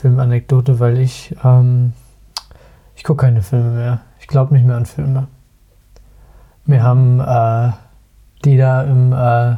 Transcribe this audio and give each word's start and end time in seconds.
Filmanekdote, 0.00 0.80
weil 0.80 0.98
ich, 0.98 1.34
ähm, 1.44 1.92
ich 2.94 3.04
gucke 3.04 3.26
keine 3.26 3.42
Filme 3.42 3.70
mehr. 3.70 4.00
Ich 4.20 4.26
glaube 4.26 4.54
nicht 4.54 4.66
mehr 4.66 4.76
an 4.76 4.86
Filme. 4.86 5.28
Wir 6.64 6.82
haben, 6.82 7.20
äh, 7.20 7.72
die 8.44 8.56
da 8.56 8.82
im 8.82 9.12
äh, 9.12 9.56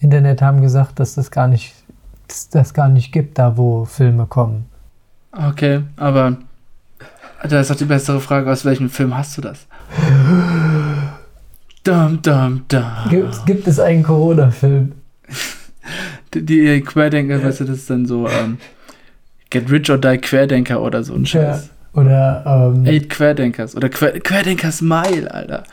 Internet 0.00 0.42
haben 0.42 0.60
gesagt, 0.60 1.00
dass 1.00 1.14
das 1.14 1.30
gar 1.30 1.48
nicht, 1.48 1.74
dass 2.28 2.48
das 2.48 2.74
gar 2.74 2.88
nicht 2.88 3.12
gibt, 3.12 3.38
da 3.38 3.56
wo 3.56 3.84
Filme 3.84 4.26
kommen. 4.26 4.66
Okay, 5.32 5.82
aber 5.96 6.36
da 7.48 7.60
ist 7.60 7.70
doch 7.70 7.76
die 7.76 7.84
bessere 7.84 8.20
Frage, 8.20 8.50
aus 8.50 8.64
welchem 8.64 8.90
Film 8.90 9.16
hast 9.16 9.38
du 9.38 9.42
das? 9.42 9.66
Dum, 11.82 12.20
dum, 12.20 12.64
dum. 12.68 12.84
Gibt, 13.08 13.46
gibt 13.46 13.66
es 13.66 13.80
einen 13.80 14.02
Corona-Film? 14.02 14.92
Die, 16.34 16.44
die 16.44 16.80
Querdenker, 16.82 17.38
ja. 17.38 17.44
weißt 17.44 17.60
du, 17.60 17.64
das 17.64 17.78
ist 17.78 17.90
dann 17.90 18.06
so 18.06 18.28
ähm, 18.28 18.58
Get 19.50 19.70
Rich 19.70 19.90
or 19.90 19.98
Die 19.98 20.18
Querdenker 20.18 20.80
oder 20.80 21.02
so 21.02 21.14
ein 21.14 21.26
Scheiß. 21.26 21.66
Ja. 21.66 22.00
Oder 22.00 22.44
ähm, 22.46 22.86
Eight 22.86 23.10
Querdenkers 23.10 23.74
oder 23.74 23.88
Quer 23.88 24.20
Querdenkers 24.20 24.80
Mile, 24.80 25.32
Alter. 25.32 25.64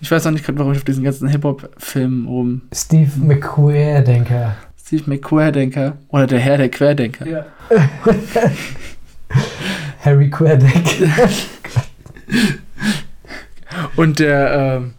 Ich 0.00 0.10
weiß 0.10 0.26
auch 0.26 0.32
nicht 0.32 0.44
warum 0.46 0.72
ich 0.72 0.78
auf 0.78 0.84
diesen 0.84 1.04
ganzen 1.04 1.28
Hip-Hop-Filmen 1.28 2.26
rum. 2.26 2.62
Steve 2.74 3.12
McQuerdenker. 3.16 4.56
Steve 4.84 5.04
McQuerdenker 5.06 5.96
oder 6.08 6.26
der 6.26 6.40
Herr 6.40 6.58
der 6.58 6.68
Querdenker. 6.68 7.26
Ja. 7.26 7.46
Harry 10.04 10.28
Querdenker. 10.28 11.06
und 13.96 14.18
der 14.18 14.80
ähm, 14.82 14.94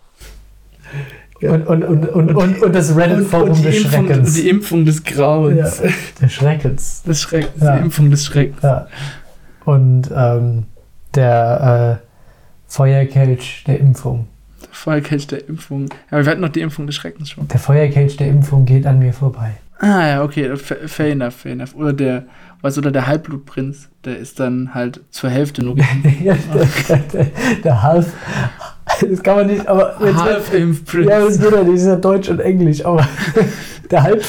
und, 1.42 1.68
und, 1.68 1.84
und, 1.84 2.10
und, 2.10 2.36
und, 2.36 2.62
und 2.62 2.76
das 2.76 2.96
Reddit-Forum 2.96 3.62
des 3.62 3.84
Impfung, 3.84 4.08
Schreckens. 4.08 4.34
Die 4.34 4.50
Impfung 4.50 4.86
des 4.86 5.04
Grauens. 5.04 5.82
Ja, 5.84 5.90
des 6.22 6.34
Schreckens. 6.34 7.04
Des 7.04 7.22
Schreckens. 7.22 7.64
Ja. 7.64 7.76
Die 7.76 7.84
Impfung 7.84 8.10
des 8.10 8.26
Schreckens. 8.26 8.62
Ja. 8.62 8.88
Und 9.66 10.10
ähm, 10.16 10.64
der 11.14 12.00
äh, 12.02 12.06
Feuerkelch 12.68 13.64
der 13.68 13.80
Impfung. 13.80 14.28
Der 14.62 14.70
Feuerkelch 14.72 15.28
der 15.28 15.48
Impfung. 15.48 15.90
Aber 16.10 16.26
wir 16.26 16.32
hatten 16.32 16.42
noch 16.42 16.50
die 16.50 16.62
Impfung 16.62 16.88
des 16.88 16.96
Schreckens 16.96 17.30
schon. 17.30 17.48
Der 17.48 17.60
Feuerkelch 17.60 18.16
der 18.18 18.28
Impfung 18.28 18.66
geht 18.66 18.86
an 18.86 19.00
mir 19.00 19.14
vorbei. 19.14 19.52
Ah 19.80 20.08
ja, 20.08 20.24
okay, 20.24 20.56
fair 20.56 21.12
enough, 21.12 21.36
fair 21.36 21.52
enough. 21.52 21.76
Oder 21.76 21.92
der, 21.92 22.24
was 22.62 22.78
oder 22.78 22.92
der 22.92 23.08
Halbblutprinz, 23.08 23.90
der 24.06 24.18
ist 24.18 24.40
dann 24.40 24.74
halt 24.74 25.02
zur 25.10 25.30
Hälfte 25.30 25.64
nur 25.64 25.76
ja, 26.24 26.38
der, 26.88 26.98
der, 26.98 27.28
der 27.64 27.84
Half, 27.84 28.14
das 29.10 29.24
kann 29.24 29.38
man 29.38 29.48
nicht, 29.48 29.68
aber. 29.68 29.96
Halbimpfprinz. 30.00 31.10
Ja, 31.10 31.20
das 31.20 31.40
geht 31.40 31.52
ja 31.52 31.64
nicht, 31.64 31.74
das 31.74 31.82
ist 31.82 31.88
ja 31.88 31.96
Deutsch 31.96 32.30
und 32.30 32.40
Englisch, 32.40 32.86
aber 32.86 33.08
der, 33.92 34.04
Halb, 34.04 34.24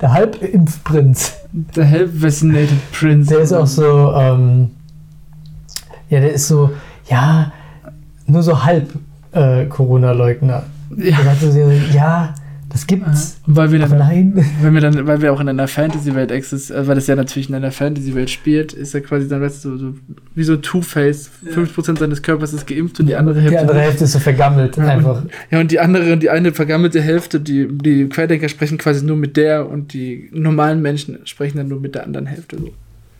der 0.00 0.12
Halbimpfprinz. 0.12 1.34
Der 1.74 1.88
Halb-Vaccinated 1.88 2.92
Prince. 2.92 3.30
Der 3.30 3.40
ist 3.40 3.52
auch 3.52 3.66
so, 3.66 4.12
ähm, 4.14 4.70
ja, 6.08 6.20
der 6.20 6.32
ist 6.32 6.48
so, 6.48 6.70
ja, 7.08 7.52
nur 8.26 8.42
so 8.42 8.64
halb 8.64 8.88
äh, 9.32 9.66
Corona-Leugner. 9.66 10.62
Ja. 10.96 11.16
Der 11.16 11.24
sagt 11.24 11.40
so, 11.40 11.70
ja, 11.92 12.34
das 12.70 12.86
gibt's. 12.86 13.40
Und 13.46 13.56
weil 13.56 13.72
wir 13.72 13.80
dann, 13.80 13.98
nein. 13.98 14.32
Wenn 14.62 14.74
wir 14.74 14.80
dann, 14.80 15.06
weil 15.06 15.20
wir 15.20 15.32
auch 15.32 15.40
in 15.40 15.48
einer 15.48 15.66
Fantasy-Welt 15.66 16.30
exist, 16.30 16.70
äh, 16.70 16.86
weil 16.86 16.94
das 16.94 17.08
ja 17.08 17.16
natürlich 17.16 17.48
in 17.48 17.54
einer 17.54 17.72
Fantasy-Welt 17.72 18.30
spielt, 18.30 18.72
ist 18.72 18.94
er 18.94 19.00
quasi 19.00 19.28
dann 19.28 19.42
weißt 19.42 19.64
du, 19.64 19.76
so, 19.76 19.94
wie 20.34 20.44
so 20.44 20.56
Two-Face. 20.56 21.30
Ja. 21.42 21.52
50% 21.52 21.98
seines 21.98 22.22
Körpers 22.22 22.52
ist 22.52 22.66
geimpft 22.66 23.00
und 23.00 23.06
die 23.06 23.16
andere 23.16 23.40
Hälfte. 23.40 23.50
Die 23.50 23.58
andere 23.58 23.80
Hälfte 23.80 24.04
ist 24.04 24.12
so 24.12 24.20
vergammelt, 24.20 24.76
ja, 24.76 24.84
einfach. 24.84 25.22
Und, 25.22 25.30
ja, 25.50 25.60
und 25.60 25.70
die 25.70 25.80
andere, 25.80 26.16
die 26.16 26.30
eine 26.30 26.52
vergammelte 26.52 27.00
Hälfte, 27.00 27.40
die, 27.40 27.66
die 27.66 28.08
Querdenker 28.08 28.48
sprechen 28.48 28.78
quasi 28.78 29.04
nur 29.04 29.16
mit 29.16 29.36
der 29.36 29.68
und 29.68 29.92
die 29.92 30.30
normalen 30.32 30.80
Menschen 30.80 31.18
sprechen 31.24 31.58
dann 31.58 31.68
nur 31.68 31.80
mit 31.80 31.96
der 31.96 32.04
anderen 32.04 32.26
Hälfte. 32.26 32.56
So. 32.58 32.70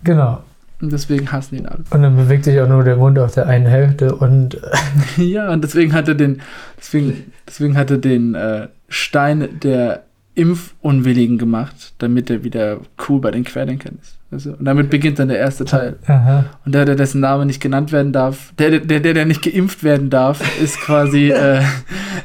Genau. 0.04 0.42
Und 0.80 0.92
deswegen 0.92 1.30
hassen 1.30 1.56
ihn 1.58 1.66
alle. 1.66 1.84
Und 1.90 2.02
dann 2.02 2.16
bewegt 2.16 2.44
sich 2.44 2.58
auch 2.60 2.68
nur 2.68 2.82
der 2.84 2.96
Mund 2.96 3.18
auf 3.18 3.34
der 3.34 3.46
einen 3.46 3.66
Hälfte 3.66 4.14
und. 4.14 4.58
ja, 5.16 5.52
und 5.52 5.62
deswegen 5.62 5.92
hat 5.92 6.08
er 6.08 6.14
den, 6.14 6.40
deswegen, 6.78 7.32
deswegen 7.46 7.76
hat 7.76 7.90
er 7.90 7.98
den, 7.98 8.34
äh, 8.34 8.68
Stein 8.90 9.60
der 9.62 10.04
Impfunwilligen 10.34 11.38
gemacht, 11.38 11.94
damit 11.98 12.30
er 12.30 12.44
wieder 12.44 12.78
cool 13.08 13.20
bei 13.20 13.30
den 13.30 13.44
Querdenkern 13.44 13.98
ist. 14.00 14.18
Also, 14.30 14.52
und 14.52 14.64
damit 14.64 14.90
beginnt 14.90 15.18
dann 15.18 15.28
der 15.28 15.38
erste 15.38 15.64
Teil. 15.64 15.96
Aha. 16.06 16.44
Und 16.64 16.74
der, 16.74 16.84
der 16.84 16.94
dessen 16.94 17.20
Name 17.20 17.46
nicht 17.46 17.60
genannt 17.60 17.90
werden 17.90 18.12
darf, 18.12 18.52
der, 18.58 18.78
der, 18.78 19.00
der, 19.00 19.14
der 19.14 19.26
nicht 19.26 19.42
geimpft 19.42 19.82
werden 19.82 20.08
darf, 20.08 20.40
ist 20.60 20.78
quasi, 20.80 21.30
äh, 21.30 21.62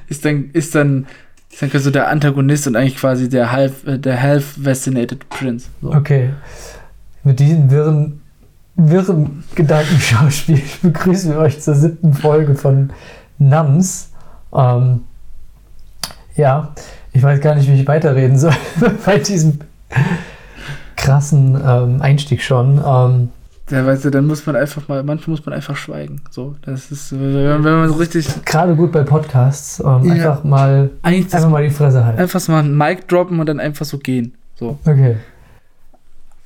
ist 0.07 0.23
dann, 0.23 0.49
ist 0.53 0.75
dann, 0.75 1.07
ist 1.51 1.61
dann 1.61 1.71
quasi 1.71 1.85
so 1.85 1.91
der 1.91 2.09
Antagonist 2.09 2.67
und 2.67 2.75
eigentlich 2.75 2.97
quasi 2.97 3.27
der 3.27 3.51
half, 3.51 3.85
äh, 3.87 3.97
der 3.97 4.21
half 4.21 4.53
vaccinated 4.57 5.27
Prince. 5.29 5.69
So. 5.81 5.93
Okay. 5.93 6.29
Mit 7.23 7.39
diesen 7.39 7.71
wirren, 7.71 8.21
wirren 8.75 9.43
Gedankenschauspiel 9.55 10.61
begrüßen 10.83 11.31
wir 11.31 11.39
euch 11.39 11.59
zur 11.59 11.73
siebten 11.73 12.13
Folge 12.13 12.53
von 12.53 12.91
NAMS. 13.39 14.11
Ähm, 14.53 15.01
ja, 16.35 16.73
ich 17.13 17.23
weiß 17.23 17.39
gar 17.41 17.55
nicht, 17.55 17.69
wie 17.69 17.81
ich 17.81 17.87
weiterreden 17.87 18.37
soll 18.37 18.53
bei 19.05 19.19
diesem 19.19 19.59
krassen 20.95 21.59
ähm, 21.65 22.01
Einstieg 22.01 22.41
schon. 22.41 22.81
Ähm, 22.85 23.29
ja, 23.69 23.85
weißt 23.85 24.05
du, 24.05 24.11
dann 24.11 24.27
muss 24.27 24.45
man 24.45 24.55
einfach 24.55 24.87
mal, 24.87 25.01
manchmal 25.01 25.31
muss 25.37 25.45
man 25.45 25.55
einfach 25.55 25.75
schweigen. 25.75 26.21
So, 26.29 26.55
das 26.61 26.91
ist, 26.91 27.11
wenn 27.11 27.61
man 27.61 27.89
so 27.89 27.95
richtig. 27.95 28.27
Gerade 28.45 28.75
gut 28.75 28.91
bei 28.91 29.03
Podcasts, 29.03 29.79
ähm, 29.79 30.03
ja, 30.03 30.13
einfach 30.13 30.43
mal, 30.43 30.91
einfach 31.01 31.49
mal 31.49 31.63
die 31.63 31.71
Fresse 31.71 32.05
halten. 32.05 32.19
Einfach 32.19 32.47
mal 32.47 32.59
ein 32.59 32.77
Mic 32.77 33.07
droppen 33.07 33.39
und 33.39 33.47
dann 33.47 33.59
einfach 33.59 33.85
so 33.85 33.97
gehen. 33.97 34.35
So. 34.55 34.77
Okay. 34.85 35.17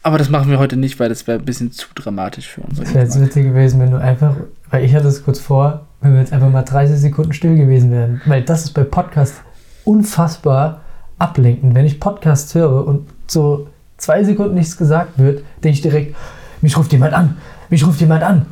Aber 0.02 0.18
das 0.18 0.30
machen 0.30 0.50
wir 0.50 0.60
heute 0.60 0.78
nicht, 0.78 0.98
weil 1.00 1.10
das 1.10 1.28
wäre 1.28 1.40
ein 1.40 1.46
bisschen 1.46 1.74
zu 1.74 1.88
dramatisch 1.94 2.48
für 2.48 2.62
uns. 2.62 2.80
Das 2.80 2.94
wäre 2.94 3.04
jetzt 3.04 3.20
witzig 3.20 3.44
gewesen, 3.44 3.82
wenn 3.82 3.92
du 3.92 3.98
einfach, 3.98 4.36
weil 4.70 4.86
ich 4.86 4.96
hatte 4.96 5.10
es 5.10 5.26
kurz 5.26 5.40
vor, 5.40 5.88
wenn 6.00 6.14
wir 6.14 6.22
jetzt 6.22 6.32
einfach 6.32 6.50
mal 6.50 6.64
30 6.64 6.98
Sekunden 6.98 7.34
still 7.34 7.58
gewesen 7.58 7.92
wären. 7.92 8.22
Weil 8.26 8.44
das 8.44 8.64
ist 8.64 8.72
bei 8.72 8.86
Podcasts 8.86 9.42
unfassbar 9.86 10.82
ablenken. 11.18 11.76
Wenn 11.76 11.86
ich 11.86 12.00
Podcasts 12.00 12.54
höre 12.56 12.86
und 12.88 13.08
so 13.28 13.68
zwei 13.98 14.24
Sekunden 14.24 14.56
nichts 14.56 14.78
gesagt 14.78 15.20
wird, 15.20 15.44
denke 15.64 15.76
ich 15.76 15.82
direkt, 15.82 16.16
mich 16.62 16.78
ruft 16.78 16.92
jemand 16.92 17.14
an, 17.14 17.38
mich 17.70 17.86
ruft 17.86 18.00
jemand 18.00 18.24
an. 18.24 18.46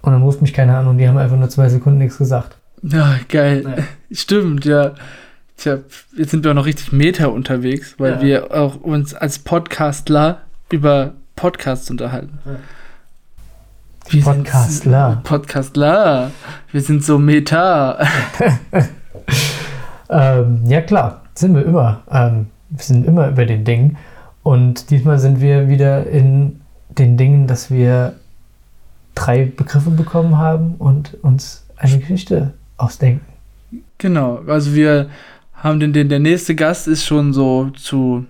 Und 0.00 0.12
dann 0.12 0.22
ruft 0.22 0.40
mich 0.40 0.54
keiner 0.54 0.78
an 0.78 0.86
und 0.86 0.98
die 0.98 1.08
haben 1.08 1.18
einfach 1.18 1.36
nur 1.36 1.48
zwei 1.48 1.68
Sekunden 1.68 1.98
nichts 1.98 2.18
gesagt. 2.18 2.56
Ja, 2.82 3.16
geil. 3.28 3.64
Ja. 3.76 3.84
Stimmt, 4.12 4.64
ja. 4.64 4.92
Tja, 5.56 5.78
jetzt 6.16 6.30
sind 6.30 6.44
wir 6.44 6.52
auch 6.52 6.54
noch 6.54 6.66
richtig 6.66 6.92
Meta 6.92 7.26
unterwegs, 7.26 7.96
weil 7.98 8.12
ja. 8.12 8.22
wir 8.22 8.54
auch 8.54 8.76
uns 8.76 9.12
als 9.12 9.40
Podcastler 9.40 10.42
über 10.70 11.14
Podcasts 11.34 11.90
unterhalten. 11.90 12.38
Ja. 12.44 14.22
Podcastler. 14.22 15.20
Podcastler. 15.24 16.30
Wir 16.70 16.80
sind 16.80 17.04
so 17.04 17.18
Meta. 17.18 17.98
Ähm, 20.10 20.62
ja, 20.66 20.80
klar, 20.80 21.22
sind 21.34 21.54
wir 21.54 21.64
immer. 21.64 22.02
Ähm, 22.10 22.46
wir 22.70 22.82
sind 22.82 23.06
immer 23.06 23.28
über 23.28 23.46
den 23.46 23.64
Dingen. 23.64 23.96
Und 24.42 24.90
diesmal 24.90 25.18
sind 25.18 25.40
wir 25.40 25.68
wieder 25.68 26.06
in 26.06 26.60
den 26.88 27.16
Dingen, 27.16 27.46
dass 27.46 27.70
wir 27.70 28.14
drei 29.14 29.44
Begriffe 29.44 29.90
bekommen 29.90 30.38
haben 30.38 30.74
und 30.78 31.16
uns 31.22 31.66
eine 31.76 31.98
Geschichte 31.98 32.54
ausdenken. 32.76 33.24
Genau, 33.98 34.40
also 34.46 34.74
wir 34.74 35.08
haben 35.54 35.80
den, 35.80 35.92
den 35.92 36.08
der 36.08 36.20
nächste 36.20 36.54
Gast 36.54 36.86
ist 36.86 37.04
schon 37.04 37.32
so 37.32 37.70
zu 37.70 38.26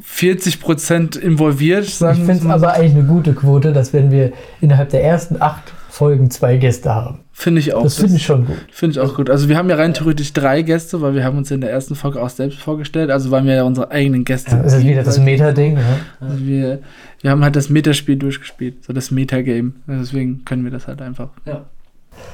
40 0.00 0.60
Prozent 0.60 1.16
involviert. 1.16 1.86
Sagen 1.86 2.20
ich 2.20 2.26
finde 2.26 2.44
es 2.44 2.50
aber 2.50 2.74
eigentlich 2.74 2.94
eine 2.94 3.04
gute 3.04 3.34
Quote, 3.34 3.72
dass 3.72 3.92
wenn 3.92 4.10
wir 4.10 4.32
innerhalb 4.60 4.90
der 4.90 5.02
ersten 5.02 5.40
acht 5.40 5.72
Folgen 5.90 6.30
zwei 6.30 6.56
Gäste 6.56 6.94
haben. 6.94 7.20
Finde 7.32 7.60
ich 7.60 7.74
auch. 7.74 7.82
Das 7.82 7.96
finde 7.96 8.16
ich 8.16 8.24
schon 8.24 8.46
gut. 8.46 8.56
Finde 8.70 8.92
ich 8.92 9.00
auch 9.00 9.16
gut. 9.16 9.28
Also 9.28 9.48
wir 9.48 9.56
haben 9.56 9.68
ja 9.68 9.76
rein 9.76 9.92
theoretisch 9.92 10.32
drei 10.32 10.62
Gäste, 10.62 11.00
weil 11.00 11.14
wir 11.14 11.24
haben 11.24 11.38
uns 11.38 11.50
in 11.50 11.60
der 11.60 11.70
ersten 11.70 11.94
Folge 11.94 12.22
auch 12.22 12.28
selbst 12.28 12.58
vorgestellt. 12.58 13.10
Also 13.10 13.30
waren 13.30 13.46
wir 13.46 13.54
ja 13.54 13.64
unsere 13.64 13.90
eigenen 13.90 14.24
Gäste. 14.24 14.52
Ja, 14.52 14.62
das 14.62 14.74
ist 14.74 14.84
wieder 14.84 15.02
das 15.02 15.18
Meta-Ding. 15.18 15.76
Ja. 15.76 15.82
Also 16.20 16.46
wir, 16.46 16.80
wir 17.22 17.30
haben 17.30 17.42
halt 17.42 17.56
das 17.56 17.70
Metaspiel 17.70 18.16
durchgespielt, 18.16 18.84
so 18.84 18.92
das 18.92 19.10
Meta-Game. 19.10 19.74
Deswegen 19.86 20.44
können 20.44 20.64
wir 20.64 20.70
das 20.70 20.86
halt 20.86 21.02
einfach. 21.02 21.30
Ja. 21.44 21.64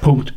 Punkt. 0.00 0.34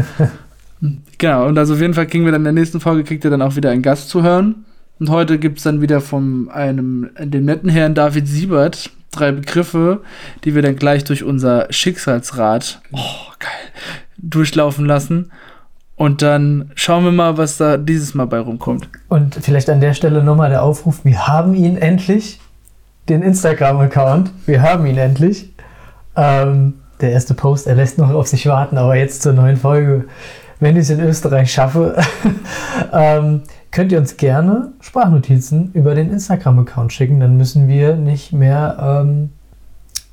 genau, 1.18 1.46
und 1.46 1.58
also 1.58 1.74
auf 1.74 1.80
jeden 1.80 1.94
Fall 1.94 2.06
kriegen 2.06 2.24
wir 2.24 2.32
dann 2.32 2.42
in 2.42 2.44
der 2.44 2.52
nächsten 2.52 2.80
Folge, 2.80 3.04
kriegt 3.04 3.24
ihr 3.24 3.30
dann 3.30 3.42
auch 3.42 3.56
wieder 3.56 3.70
einen 3.70 3.82
Gast 3.82 4.10
zu 4.10 4.22
hören. 4.22 4.64
Und 4.98 5.10
heute 5.10 5.38
gibt 5.38 5.58
es 5.58 5.64
dann 5.64 5.80
wieder 5.80 6.00
von 6.00 6.50
einem, 6.50 7.10
dem 7.18 7.44
netten 7.44 7.68
Herrn 7.68 7.94
David 7.94 8.26
Siebert, 8.26 8.90
drei 9.10 9.32
Begriffe, 9.32 10.02
die 10.44 10.54
wir 10.54 10.62
dann 10.62 10.76
gleich 10.76 11.04
durch 11.04 11.24
unser 11.24 11.72
Schicksalsrad, 11.72 12.80
oh, 12.92 12.98
geil, 13.38 13.50
durchlaufen 14.16 14.86
lassen. 14.86 15.30
Und 15.96 16.22
dann 16.22 16.70
schauen 16.74 17.04
wir 17.04 17.12
mal, 17.12 17.38
was 17.38 17.56
da 17.56 17.76
dieses 17.76 18.14
Mal 18.14 18.26
bei 18.26 18.38
rumkommt. 18.38 18.88
Und 19.08 19.34
vielleicht 19.34 19.68
an 19.68 19.80
der 19.80 19.94
Stelle 19.94 20.22
nochmal 20.22 20.50
der 20.50 20.62
Aufruf: 20.62 21.04
Wir 21.04 21.26
haben 21.26 21.54
ihn 21.54 21.76
endlich, 21.76 22.40
den 23.08 23.22
Instagram-Account. 23.22 24.30
Wir 24.46 24.62
haben 24.62 24.86
ihn 24.86 24.98
endlich. 24.98 25.52
Ähm, 26.16 26.74
der 27.00 27.12
erste 27.12 27.34
Post, 27.34 27.66
er 27.66 27.74
lässt 27.74 27.98
noch 27.98 28.10
auf 28.10 28.26
sich 28.26 28.46
warten, 28.46 28.76
aber 28.76 28.96
jetzt 28.96 29.22
zur 29.22 29.32
neuen 29.32 29.56
Folge, 29.56 30.06
wenn 30.60 30.76
ich 30.76 30.82
es 30.82 30.90
in 30.90 31.00
Österreich 31.00 31.52
schaffe. 31.52 31.96
ähm, 32.92 33.42
könnt 33.70 33.92
ihr 33.92 33.98
uns 33.98 34.16
gerne 34.16 34.72
Sprachnotizen 34.80 35.72
über 35.72 35.94
den 35.94 36.10
Instagram-Account 36.10 36.92
schicken. 36.92 37.20
Dann 37.20 37.36
müssen 37.36 37.68
wir 37.68 37.96
nicht 37.96 38.32
mehr 38.32 39.02
ähm, 39.02 39.30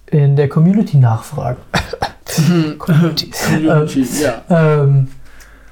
in 0.07 0.35
der 0.35 0.49
Community 0.49 0.97
nachfragen. 0.97 1.57
Community. 2.77 3.31
Community, 3.31 4.05
ja. 4.21 4.41
Ähm, 4.49 5.07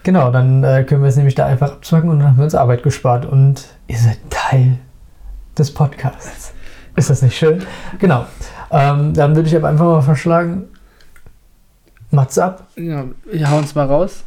genau, 0.03 0.31
dann 0.31 0.63
äh, 0.63 0.83
können 0.83 1.01
wir 1.01 1.09
es 1.09 1.17
nämlich 1.17 1.35
da 1.35 1.45
einfach 1.45 1.73
abzwacken 1.73 2.09
und 2.09 2.19
dann 2.19 2.29
haben 2.29 2.37
wir 2.37 2.45
uns 2.45 2.55
Arbeit 2.55 2.83
gespart 2.83 3.25
und 3.25 3.65
ihr 3.87 3.97
seid 3.97 4.19
Teil 4.29 4.77
des 5.57 5.73
Podcasts. 5.73 6.53
Ist 6.95 7.09
das 7.09 7.21
nicht 7.21 7.37
schön? 7.37 7.63
Genau. 7.99 8.25
Ähm, 8.71 9.13
dann 9.13 9.35
würde 9.35 9.49
ich 9.49 9.55
aber 9.55 9.67
einfach 9.67 9.85
mal 9.85 10.01
vorschlagen, 10.01 10.65
Mats 12.11 12.37
ab. 12.37 12.67
ja. 12.75 13.05
Wir 13.25 13.49
hauen 13.49 13.63
es 13.63 13.73
mal 13.73 13.87
raus. 13.87 14.23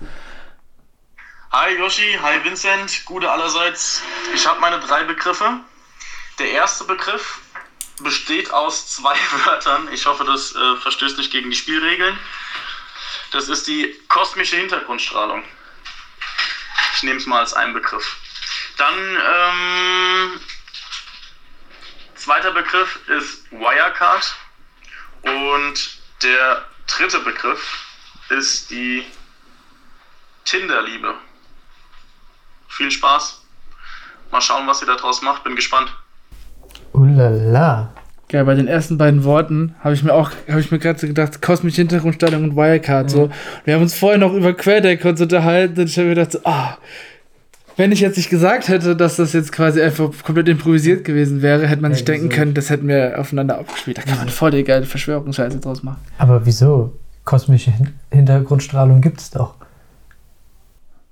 Hi 1.58 1.70
Yoshi, 1.74 2.18
hi 2.20 2.44
Vincent, 2.44 3.06
Gute 3.06 3.30
allerseits. 3.30 4.02
Ich 4.34 4.46
habe 4.46 4.60
meine 4.60 4.78
drei 4.78 5.04
Begriffe. 5.04 5.60
Der 6.38 6.50
erste 6.50 6.84
Begriff 6.84 7.38
besteht 7.98 8.50
aus 8.50 8.88
zwei 8.88 9.16
Wörtern. 9.46 9.90
Ich 9.90 10.04
hoffe, 10.04 10.24
das 10.24 10.54
äh, 10.54 10.76
verstößt 10.76 11.16
nicht 11.16 11.32
gegen 11.32 11.48
die 11.48 11.56
Spielregeln. 11.56 12.18
Das 13.30 13.48
ist 13.48 13.66
die 13.68 13.98
kosmische 14.08 14.56
Hintergrundstrahlung. 14.56 15.42
Ich 16.94 17.02
nehme 17.04 17.20
es 17.20 17.24
mal 17.24 17.40
als 17.40 17.54
einen 17.54 17.72
Begriff. 17.72 18.18
Dann, 18.76 19.16
ähm, 19.16 20.40
zweiter 22.16 22.52
Begriff 22.52 22.98
ist 23.08 23.50
Wirecard. 23.50 24.36
Und 25.22 25.98
der 26.22 26.68
dritte 26.86 27.20
Begriff 27.20 27.82
ist 28.28 28.68
die 28.68 29.06
Tinderliebe. 30.44 31.18
Viel 32.76 32.90
Spaß. 32.90 33.42
Mal 34.30 34.40
schauen, 34.40 34.66
was 34.66 34.82
ihr 34.82 34.86
daraus 34.86 35.22
macht. 35.22 35.44
Bin 35.44 35.56
gespannt. 35.56 35.88
Ulala. 36.92 37.90
Geil, 38.28 38.44
bei 38.44 38.54
den 38.54 38.66
ersten 38.66 38.98
beiden 38.98 39.22
Worten 39.22 39.76
habe 39.84 39.94
ich 39.94 40.02
mir 40.02 40.12
auch, 40.12 40.30
habe 40.50 40.60
ich 40.60 40.72
mir 40.72 40.78
gerade 40.80 40.98
so 40.98 41.06
gedacht, 41.06 41.40
kosmische 41.40 41.76
Hintergrundstellung 41.76 42.42
und 42.42 42.56
Wirecard 42.56 43.08
so. 43.08 43.30
Wir 43.64 43.74
haben 43.74 43.82
uns 43.82 43.94
vorher 43.94 44.18
noch 44.18 44.32
über 44.32 44.52
Querdeck 44.52 45.04
uns 45.04 45.20
unterhalten 45.20 45.78
und 45.80 45.86
ich 45.88 45.96
habe 45.96 46.08
mir 46.08 46.16
gedacht, 46.16 46.32
so, 46.32 46.40
ah, 46.42 46.76
wenn 47.76 47.92
ich 47.92 48.00
jetzt 48.00 48.16
nicht 48.16 48.28
gesagt 48.30 48.66
hätte, 48.68 48.96
dass 48.96 49.16
das 49.16 49.32
jetzt 49.32 49.52
quasi 49.52 49.80
einfach 49.80 50.10
komplett 50.24 50.48
improvisiert 50.48 51.04
gewesen 51.04 51.40
wäre, 51.40 51.68
hätte 51.68 51.82
man 51.82 51.92
Ja, 51.92 51.96
sich 51.98 52.04
denken 52.04 52.28
wieso? 52.30 52.36
können, 52.36 52.54
das 52.54 52.68
hätten 52.70 52.88
wir 52.88 53.14
aufeinander 53.18 53.58
abgespielt. 53.58 53.98
Da 53.98 54.02
kann 54.02 54.18
man 54.18 54.28
voll 54.28 54.50
die 54.50 54.64
geile 54.64 54.86
Verschwörungsscheiße 54.86 55.60
draus 55.60 55.84
machen. 55.84 56.00
Aber 56.18 56.44
wieso? 56.44 56.94
Kosmische 57.24 57.70
Hin 57.70 57.92
Hintergrundstrahlung 58.10 59.00
gibt 59.02 59.20
es 59.20 59.30
doch. 59.30 59.54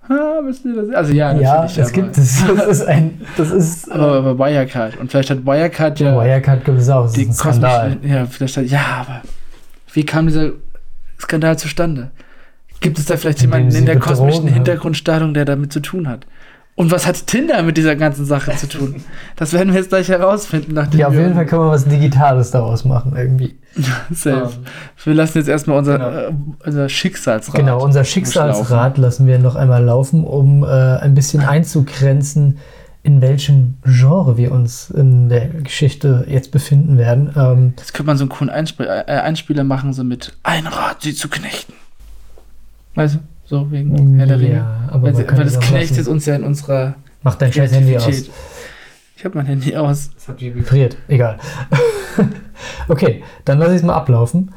Ah, 0.09 0.41
müssen 0.43 0.75
wir 0.75 0.83
das? 0.83 0.95
Also 0.95 1.12
ja, 1.12 1.33
Ja, 1.35 1.62
aber, 1.62 1.91
gibt 1.91 2.19
es. 2.19 2.45
Das 2.47 2.67
ist 2.67 2.87
ein. 2.87 3.21
Das 3.37 3.51
ist. 3.51 3.91
Aber, 3.93 4.12
aber 4.12 4.39
Wirecard. 4.39 4.99
Und 4.99 5.11
vielleicht 5.11 5.31
hat 5.31 5.47
Wirecard 5.47 5.99
ja 6.01 6.15
Wirecard 6.15 6.65
gibt 6.65 6.79
es 6.79 6.89
auch. 6.91 7.05
Das 7.05 7.12
die 7.12 7.23
ist 7.23 7.29
ein 7.29 7.35
Skandal. 7.35 7.97
ja, 8.03 8.27
vielleicht 8.27 8.56
hat, 8.56 8.67
ja, 8.67 8.83
aber 9.01 9.23
wie 9.93 10.05
kam 10.05 10.27
dieser 10.27 10.51
Skandal 11.19 11.59
zustande? 11.59 12.11
Gibt 12.81 12.99
es 12.99 13.06
da 13.06 13.17
vielleicht 13.17 13.43
Indem 13.43 13.61
jemanden 13.61 13.77
in 13.79 13.87
der 13.87 13.99
kosmischen. 13.99 14.49
Hintergrundstrahlung, 14.49 15.33
der 15.33 15.47
damit 15.47 15.73
zu 15.73 15.81
tun 15.81 16.06
hat? 16.09 16.27
Und 16.76 16.91
was 16.91 17.06
hat 17.06 17.29
Tinder 17.29 17.62
mit 17.62 17.76
dieser 17.76 17.94
ganzen 17.94 18.25
Sache 18.25 18.53
zu 18.56 18.69
tun? 18.69 19.05
Das 19.37 19.53
werden 19.53 19.73
wir 19.73 19.79
jetzt 19.79 19.91
gleich 19.91 20.09
herausfinden, 20.09 20.75
nachdem 20.75 20.99
Ja, 21.00 21.06
auf 21.09 21.12
wir 21.15 21.21
jeden 21.21 21.35
Fall 21.35 21.47
kann 21.47 21.61
man 21.61 21.69
was 21.69 21.85
Digitales 21.85 22.50
daraus 22.50 22.85
machen, 22.85 23.15
irgendwie. 23.17 23.56
Safe. 24.11 24.53
Ähm, 24.56 24.65
Wir 25.05 25.15
lassen 25.15 25.38
jetzt 25.38 25.49
erstmal 25.49 25.79
unser, 25.79 25.99
genau. 25.99 26.11
äh, 26.11 26.32
unser 26.67 26.88
Schicksalsrad. 26.88 27.55
Genau, 27.55 27.82
unser 27.82 28.03
Schicksalsrad 28.05 28.99
lassen 28.99 29.26
wir 29.29 29.38
noch 29.38 29.55
einmal 29.55 29.85
laufen, 29.85 30.25
um 30.25 30.65
äh, 30.65 30.67
ein 30.67 31.15
bisschen 31.15 31.43
einzugrenzen, 31.43 32.59
in 33.05 33.20
welchem 33.20 33.75
Genre 33.85 34.37
wir 34.37 34.50
uns 34.50 34.91
in 34.91 35.29
der 35.29 35.49
Geschichte 35.49 36.25
jetzt 36.29 36.50
befinden 36.50 36.97
werden. 36.99 37.31
Ähm, 37.37 37.75
Jetzt 37.77 37.94
könnte 37.94 38.09
man 38.09 38.17
so 38.17 38.25
einen 38.25 38.31
coolen 38.31 38.50
Einspiel 38.50 38.87
äh, 38.87 39.05
Einspieler 39.12 39.62
machen, 39.62 39.93
so 39.93 40.03
mit 40.03 40.32
Ein 40.43 40.67
Rad, 40.67 41.03
sie 41.03 41.15
zu 41.15 41.29
knechten. 41.29 41.75
Weißt 42.97 43.17
du? 43.17 43.19
So 43.44 43.70
wegen 43.70 44.17
Herr 44.17 44.26
der 44.26 44.41
Ringe. 44.41 44.55
ja, 44.55 44.88
aber 44.91 45.14
Weil, 45.14 45.37
weil 45.37 45.44
das 45.44 45.61
knechtet 45.61 46.08
uns 46.08 46.26
ja 46.26 46.35
in 46.35 46.44
unserer 46.44 46.96
Mach 47.23 47.37
dein 47.37 47.52
scheiß 47.52 47.73
Handy 47.73 47.96
aus. 47.96 48.31
Ich 49.17 49.25
habe 49.25 49.38
mein 49.38 49.46
Handy 49.46 49.76
aus. 49.76 50.11
Das 50.14 50.29
hat 50.29 50.41
vibriert. 50.41 50.96
Egal. 51.08 51.38
okay, 52.88 53.23
dann 53.44 53.58
lass 53.58 53.70
ich 53.70 53.76
es 53.76 53.82
mal 53.82 53.94
ablaufen. 53.94 54.52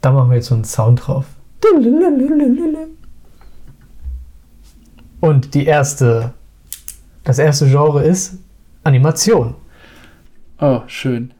Da 0.00 0.12
machen 0.12 0.30
wir 0.30 0.36
jetzt 0.36 0.48
so 0.48 0.54
einen 0.54 0.64
Sound 0.64 1.06
drauf. 1.06 1.26
Und 5.20 5.54
die 5.54 5.66
erste, 5.66 6.32
das 7.24 7.38
erste 7.38 7.66
Genre 7.66 8.02
ist 8.02 8.38
Animation. 8.84 9.54
Oh, 10.58 10.80
schön. 10.86 11.32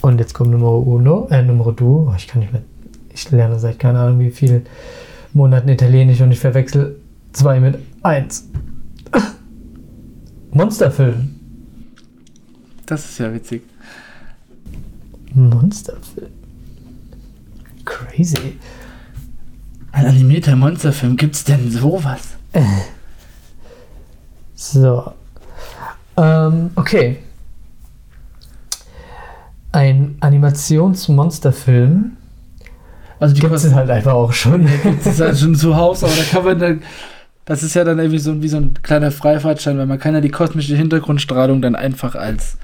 Und 0.00 0.18
jetzt 0.18 0.34
kommt 0.34 0.50
Nummer 0.50 0.72
uno, 0.74 1.28
äh, 1.30 1.42
Nummer 1.42 1.72
du. 1.72 2.08
Oh, 2.10 2.14
ich 2.16 2.26
kann 2.26 2.40
nicht 2.40 2.52
mehr. 2.52 2.62
Ich 3.14 3.30
lerne 3.30 3.58
seit 3.58 3.78
keine 3.78 4.00
Ahnung 4.00 4.20
wie 4.20 4.30
vielen 4.30 4.66
Monaten 5.32 5.68
Italienisch 5.68 6.20
und 6.20 6.32
ich 6.32 6.40
verwechsel 6.40 7.00
zwei 7.32 7.60
mit 7.60 7.78
eins. 8.02 8.48
Monsterfilm. 10.50 11.34
Das 12.86 13.04
ist 13.04 13.18
ja 13.18 13.32
witzig. 13.32 13.62
Monsterfilm. 15.34 16.30
Crazy. 17.84 18.58
Ein 19.92 20.06
animierter 20.06 20.56
Monsterfilm, 20.56 21.16
gibt's 21.16 21.44
denn 21.44 21.70
sowas? 21.70 22.36
So. 24.54 25.12
Ähm, 26.16 26.70
okay. 26.76 27.18
Ein 29.72 30.16
Animationsmonsterfilm 30.20 32.16
Also 33.22 33.36
die 33.36 33.40
gibt 33.40 33.54
es 33.54 33.72
halt 33.72 33.88
einfach 33.88 34.14
auch 34.14 34.32
schon. 34.32 34.66
Das 35.04 35.14
ist 35.14 35.20
halt 35.20 35.38
schon 35.38 35.54
zu 35.54 35.76
Hause, 35.76 36.06
aber 36.06 36.14
da 36.16 36.22
kann 36.24 36.44
man 36.44 36.58
dann. 36.58 36.82
Das 37.44 37.62
ist 37.62 37.74
ja 37.74 37.84
dann 37.84 38.00
irgendwie 38.00 38.18
so 38.18 38.42
wie 38.42 38.48
so 38.48 38.56
ein 38.56 38.74
kleiner 38.82 39.12
Freifahrtschein, 39.12 39.78
weil 39.78 39.86
man 39.86 40.00
kann 40.00 40.14
ja 40.14 40.20
die 40.20 40.30
kosmische 40.30 40.74
Hintergrundstrahlung 40.74 41.62
dann 41.62 41.76
einfach 41.76 42.16
als 42.16 42.58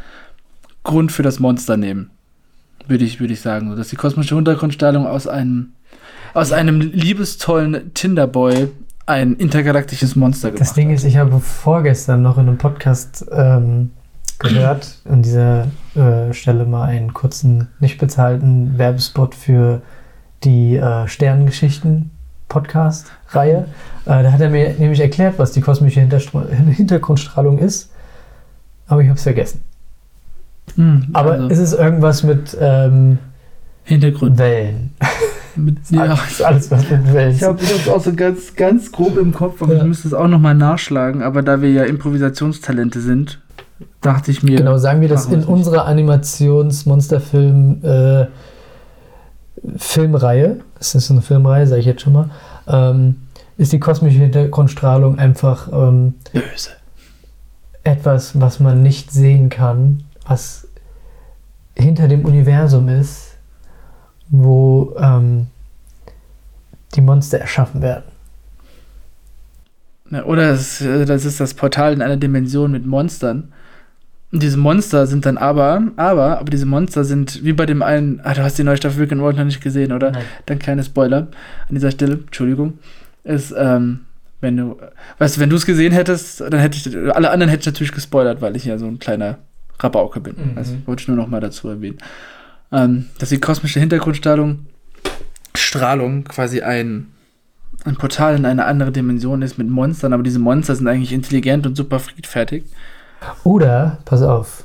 Grund 0.82 1.12
für 1.12 1.23
das 1.23 1.38
Monster 1.38 1.76
nehmen. 1.76 2.11
Würde 2.88 3.04
ich, 3.04 3.21
würde 3.21 3.35
ich 3.35 3.40
sagen. 3.40 3.71
So, 3.71 3.76
dass 3.76 3.88
die 3.88 3.97
kosmische 3.97 4.35
Hintergrundstrahlung 4.35 5.06
aus 5.06 5.28
einem, 5.28 5.75
aus 6.35 6.50
einem 6.50 6.80
liebestollen 6.80 7.94
Tinderboy 7.94 8.68
ein 9.06 9.37
intergalaktisches 9.37 10.16
Monster 10.16 10.49
gemacht 10.49 10.61
Das 10.61 10.75
Ding 10.75 10.90
ist, 10.90 11.04
ich 11.04 11.18
habe 11.18 11.38
vorgestern 11.38 12.23
noch 12.23 12.37
in 12.37 12.49
einem 12.49 12.59
Podcast 12.59 13.26
ähm, 13.30 13.90
gehört, 14.40 14.99
an 15.09 15.23
dieser 15.23 15.68
äh, 15.94 16.32
Stelle 16.32 16.66
mal 16.66 16.85
einen 16.85 17.14
kurzen, 17.14 17.68
nicht 17.78 17.99
bezahlten 17.99 18.76
Werbespot 18.76 19.37
für 19.37 19.82
die 20.45 20.76
äh, 20.76 21.07
Sternengeschichten-Podcast-Reihe. 22.49 23.66
Äh, 24.07 24.23
da 24.23 24.33
hat 24.33 24.40
er 24.40 24.50
mir 24.50 24.75
nämlich 24.78 25.00
erklärt, 25.00 25.38
was 25.38 25.52
die 25.52 25.61
kosmische 25.61 26.00
Hinterstro 26.00 26.42
Hintergrundstrahlung 26.71 27.59
ist, 27.59 27.90
aber 28.87 29.02
ich 29.02 29.09
habe 29.09 29.16
es 29.16 29.23
vergessen. 29.23 29.62
Mhm, 30.76 31.09
Aber 31.14 31.33
also 31.33 31.49
ist 31.49 31.59
es 31.59 31.73
irgendwas 31.73 32.23
mit 32.23 32.57
ähm, 32.61 33.18
Hintergrund. 33.85 34.38
Wellen? 34.38 34.90
Mit, 35.57 35.78
Ja. 35.90 36.02
Alles, 36.02 36.42
alles 36.42 36.71
was 36.71 36.88
mit 36.88 37.12
Wellen 37.12 37.35
Ich 37.35 37.42
habe 37.42 37.59
das 37.61 37.88
auch 37.88 38.00
so 38.00 38.12
ganz, 38.14 38.54
ganz 38.54 38.92
grob 38.92 39.18
im 39.18 39.33
Kopf, 39.35 39.61
aber 39.61 39.73
Ja. 39.75 39.80
ich 39.80 39.87
müsste 39.88 40.07
es 40.07 40.14
auch 40.14 40.28
nochmal 40.28 40.54
nachschlagen. 40.54 41.21
Aber 41.23 41.42
da 41.42 41.61
wir 41.62 41.73
ja 41.73 41.83
Improvisationstalente 41.83 43.00
sind, 43.00 43.40
dachte 44.00 44.30
ich 44.30 44.45
mir. 44.45 44.59
Genau, 44.59 44.78
sagen 44.78 45.00
wir 45.00 45.09
das 45.09 45.26
in 45.26 45.38
nicht. 45.38 45.49
unserer 45.49 45.87
Animations-Monsterfilm 45.87 47.80
äh, 47.83 48.26
Filmreihe, 49.76 50.60
das 50.78 50.94
ist 50.94 51.10
eine 51.10 51.22
Filmreihe, 51.22 51.66
sage 51.66 51.80
ich 51.80 51.86
jetzt 51.86 52.02
schon 52.02 52.12
mal, 52.12 52.30
ähm, 52.66 53.16
ist 53.56 53.72
die 53.72 53.80
kosmische 53.80 54.18
Hintergrundstrahlung 54.18 55.18
einfach 55.18 55.68
ähm, 55.72 56.14
Böse. 56.32 56.70
etwas, 57.82 58.40
was 58.40 58.60
man 58.60 58.82
nicht 58.82 59.10
sehen 59.10 59.48
kann, 59.48 60.04
was 60.26 60.68
hinter 61.76 62.08
dem 62.08 62.24
Universum 62.24 62.88
ist, 62.88 63.36
wo 64.28 64.94
ähm, 64.98 65.46
die 66.94 67.00
Monster 67.00 67.38
erschaffen 67.38 67.82
werden. 67.82 68.04
Oder 70.24 70.50
es, 70.50 70.80
äh, 70.80 71.04
das 71.04 71.24
ist 71.24 71.40
das 71.40 71.54
Portal 71.54 71.92
in 71.92 72.02
einer 72.02 72.16
Dimension 72.16 72.72
mit 72.72 72.86
Monstern. 72.86 73.52
Und 74.30 74.42
diese 74.42 74.58
Monster 74.58 75.06
sind 75.06 75.25
dann 75.25 75.38
aber, 75.38 75.82
aber, 75.97 76.38
aber 76.38 76.50
diese 76.50 76.66
Monster 76.66 77.04
sind 77.04 77.42
wie 77.44 77.54
bei 77.54 77.64
dem 77.64 77.82
einen, 77.82 78.20
ah, 78.25 78.35
du 78.35 78.42
hast 78.42 78.58
die 78.58 78.64
neue 78.64 78.76
Staffel 78.76 79.00
Rick 79.00 79.12
and 79.12 79.23
Morty 79.23 79.38
noch 79.38 79.47
nicht 79.47 79.62
gesehen, 79.62 79.92
oder? 79.92 80.11
Nein. 80.11 80.25
Dann 80.47 80.58
kleine 80.58 80.85
Spoiler 80.85 81.28
an 81.68 81.75
dieser 81.75 81.90
Stelle, 81.90 82.14
Entschuldigung. 82.14 82.78
Ist, 83.25 83.54
ähm, 83.56 84.00
wenn 84.40 84.56
du, 84.56 84.78
weißt 85.18 85.37
du, 85.37 85.40
wenn 85.40 85.50
du 85.50 85.56
es 85.56 85.64
gesehen 85.64 85.92
hättest, 85.92 86.42
dann 86.42 86.61
hätte 86.61 86.76
ich, 86.76 87.14
alle 87.14 87.30
anderen 87.30 87.49
hätte 87.49 87.61
ich 87.61 87.66
natürlich 87.66 87.92
gespoilert, 87.92 88.42
weil 88.42 88.54
ich 88.54 88.66
ja 88.66 88.76
so 88.76 88.87
ein 88.87 88.99
kleiner 88.99 89.38
Rabauke 89.78 90.20
bin. 90.20 90.35
Mhm. 90.35 90.54
Das 90.56 90.75
wollte 90.85 91.02
ich 91.02 91.08
nur 91.08 91.16
noch 91.16 91.28
mal 91.28 91.40
dazu 91.40 91.68
erwähnen. 91.68 91.99
Ähm, 92.70 93.06
dass 93.18 93.30
die 93.30 93.40
kosmische 93.40 93.80
Hintergrundstrahlung, 93.80 94.66
Strahlung 95.54 96.25
quasi 96.25 96.61
ein, 96.61 97.08
ein 97.85 97.97
Portal 97.97 98.37
in 98.37 98.44
eine 98.44 98.66
andere 98.66 98.92
Dimension 98.92 99.40
ist 99.40 99.56
mit 99.56 99.70
Monstern, 99.70 100.12
aber 100.12 100.23
diese 100.23 100.38
Monster 100.38 100.75
sind 100.75 100.87
eigentlich 100.87 101.12
intelligent 101.12 101.66
und 101.66 101.76
super 101.76 101.99
friedfertig. 101.99 102.64
Oder, 103.44 103.98
pass 104.04 104.22
auf, 104.22 104.64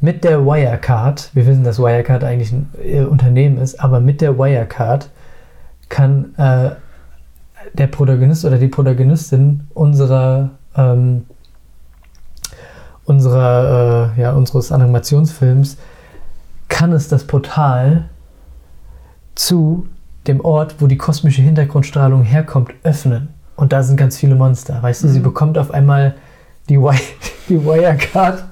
mit 0.00 0.24
der 0.24 0.44
Wirecard, 0.44 1.30
wir 1.34 1.46
wissen, 1.46 1.64
dass 1.64 1.78
Wirecard 1.78 2.22
eigentlich 2.24 2.52
ein 2.52 2.70
äh, 2.82 3.00
Unternehmen 3.02 3.58
ist, 3.58 3.80
aber 3.80 4.00
mit 4.00 4.20
der 4.20 4.38
Wirecard 4.38 5.10
kann 5.88 6.34
äh, 6.36 6.70
der 7.74 7.86
Protagonist 7.86 8.44
oder 8.44 8.58
die 8.58 8.68
Protagonistin 8.68 9.66
unserer, 9.74 10.50
ähm, 10.76 11.24
unserer 13.04 14.12
äh, 14.16 14.20
ja, 14.20 14.32
unseres 14.32 14.72
Animationsfilms 14.72 15.78
kann 16.68 16.92
es 16.92 17.08
das 17.08 17.24
Portal 17.24 18.08
zu 19.34 19.86
dem 20.26 20.40
Ort, 20.44 20.76
wo 20.80 20.86
die 20.88 20.96
kosmische 20.96 21.42
Hintergrundstrahlung 21.42 22.22
herkommt, 22.22 22.72
öffnen. 22.82 23.28
Und 23.54 23.72
da 23.72 23.82
sind 23.82 23.96
ganz 23.96 24.16
viele 24.16 24.34
Monster. 24.34 24.82
Weißt 24.82 25.04
du, 25.04 25.08
sie 25.08 25.20
Mhm. 25.20 25.24
bekommt 25.24 25.58
auf 25.58 25.70
einmal 25.70 26.14
die, 26.68 26.78
Wi 26.78 26.96
die 27.48 27.62
Wirecard. 27.62 28.44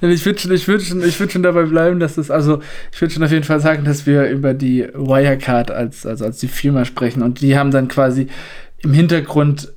Denn 0.00 0.10
ich 0.10 0.24
würde 0.24 0.38
schon, 0.38 0.52
ich 0.52 0.66
würd 0.66 0.82
schon, 0.82 1.02
ich 1.02 1.18
würd 1.20 1.32
schon 1.32 1.42
dabei 1.42 1.64
bleiben, 1.64 2.00
dass 2.00 2.16
es, 2.16 2.30
also 2.30 2.60
ich 2.92 3.00
würde 3.00 3.12
schon 3.12 3.22
auf 3.24 3.30
jeden 3.30 3.44
Fall 3.44 3.60
sagen, 3.60 3.84
dass 3.84 4.06
wir 4.06 4.28
über 4.28 4.54
die 4.54 4.88
Wirecard 4.94 5.70
als, 5.70 6.06
also 6.06 6.24
als 6.24 6.38
die 6.38 6.48
Firma 6.48 6.84
sprechen 6.84 7.22
und 7.22 7.40
die 7.40 7.58
haben 7.58 7.70
dann 7.70 7.88
quasi 7.88 8.28
im 8.78 8.92
Hintergrund, 8.92 9.72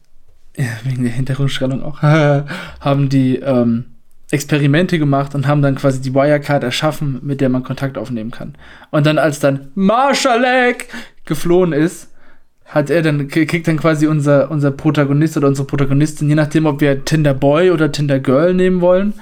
wegen 0.84 1.04
der 1.04 1.12
Hintergrundstrahlung 1.12 1.84
auch, 1.84 2.02
haben 2.80 3.10
die 3.10 3.38
ähm, 3.38 3.86
Experimente 4.32 4.98
gemacht 4.98 5.36
und 5.36 5.46
haben 5.46 5.62
dann 5.62 5.76
quasi 5.76 6.02
die 6.02 6.14
Wirecard 6.14 6.64
erschaffen, 6.64 7.20
mit 7.22 7.42
der 7.42 7.50
man 7.50 7.64
Kontakt 7.64 7.98
aufnehmen 7.98 8.32
kann. 8.32 8.56
Und 8.90 9.06
dann, 9.06 9.18
als 9.18 9.40
dann 9.40 9.72
Marschalek 9.76 10.88
geflohen 11.26 11.74
ist, 11.74 12.11
hat 12.72 12.90
er 12.90 13.02
dann, 13.02 13.28
kriegt 13.28 13.68
dann 13.68 13.76
quasi 13.76 14.08
unser, 14.08 14.50
unser 14.50 14.72
Protagonist 14.72 15.36
oder 15.36 15.50
unsere 15.50 15.68
Protagonistin, 15.68 16.30
je 16.30 16.36
nachdem, 16.36 16.66
ob 16.66 16.80
wir 16.80 17.04
Tinder 17.04 17.34
Boy 17.34 17.70
oder 17.70 17.92
Tinder 17.92 18.20
Girl 18.20 18.54
nehmen 18.54 18.80
wollen, 18.80 19.14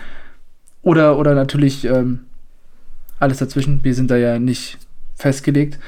oder, 0.84 1.18
oder 1.18 1.34
natürlich 1.34 1.84
ähm, 1.84 2.20
alles 3.20 3.39
dazwischen. 3.39 3.84
Wir 3.84 3.96
sind 3.96 4.12
da 4.12 4.18
ja 4.18 4.38
nicht 4.38 4.77
festgelegt, 5.15 5.79